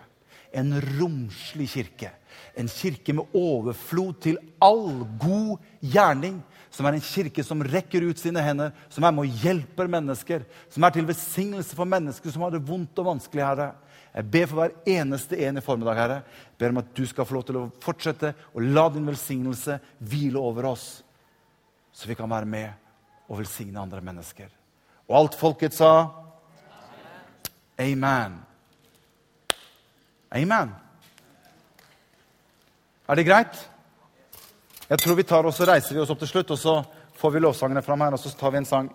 En 0.54 0.76
romslig 1.00 1.70
kirke. 1.72 2.12
En 2.60 2.68
kirke 2.70 3.16
med 3.16 3.32
overflod 3.38 4.20
til 4.28 4.38
all 4.62 5.06
god 5.20 5.64
gjerning. 5.80 6.42
Som 6.74 6.90
er 6.90 6.98
en 6.98 7.06
kirke 7.06 7.46
som 7.46 7.64
rekker 7.64 8.04
ut 8.10 8.20
sine 8.20 8.44
hender, 8.44 8.74
som 8.92 9.06
er 9.06 9.16
med 9.16 9.28
og 9.28 9.44
hjelper 9.46 9.92
mennesker. 9.96 10.44
Som 10.74 10.84
er 10.84 10.96
til 10.96 11.08
velsignelse 11.08 11.78
for 11.78 11.90
mennesker 11.90 12.34
som 12.34 12.44
har 12.44 12.54
det 12.54 12.64
vondt 12.68 13.00
og 13.00 13.14
vanskelig, 13.14 13.46
Herre. 13.46 13.72
Jeg 14.14 14.30
ber 14.30 14.46
for 14.50 14.60
hver 14.62 14.76
eneste 14.94 15.40
en 15.42 15.58
i 15.58 15.64
formiddag, 15.66 15.98
Herre. 15.98 16.20
Jeg 16.54 16.60
ber 16.62 16.74
om 16.76 16.82
at 16.84 16.92
du 16.94 17.04
skal 17.10 17.26
få 17.26 17.38
lov 17.40 17.46
til 17.48 17.58
å 17.58 17.70
fortsette 17.82 18.34
å 18.54 18.62
la 18.62 18.86
din 18.94 19.08
velsignelse 19.10 19.80
hvile 20.06 20.42
over 20.42 20.70
oss. 20.70 20.88
Så 21.94 22.10
vi 22.10 22.18
kan 22.18 22.30
være 22.30 22.50
med 22.50 22.70
og 23.28 23.40
velsigne 23.42 23.82
andre 23.82 24.02
mennesker. 24.06 24.52
Og 25.10 25.18
alt 25.18 25.38
folket 25.40 25.74
sa 25.74 25.94
Amen. 27.82 28.36
Amen. 30.34 30.74
Er 33.10 33.18
det 33.18 33.26
greit? 33.26 33.70
Jeg 34.90 35.02
tror 35.02 35.18
vi 35.18 35.26
tar 35.26 35.46
og 35.46 35.56
så 35.58 35.66
reiser 35.66 35.96
vi 35.96 36.04
oss 36.04 36.12
opp 36.14 36.22
til 36.22 36.30
slutt, 36.30 36.54
og 36.54 36.60
så 36.60 36.76
får 37.18 37.34
vi 37.34 37.42
lovsangene 37.42 37.82
fram 37.82 38.06
her, 38.06 38.14
og 38.14 38.22
så 38.22 38.30
tar 38.38 38.54
vi 38.54 38.62
en 38.62 38.70
sang. 38.70 38.92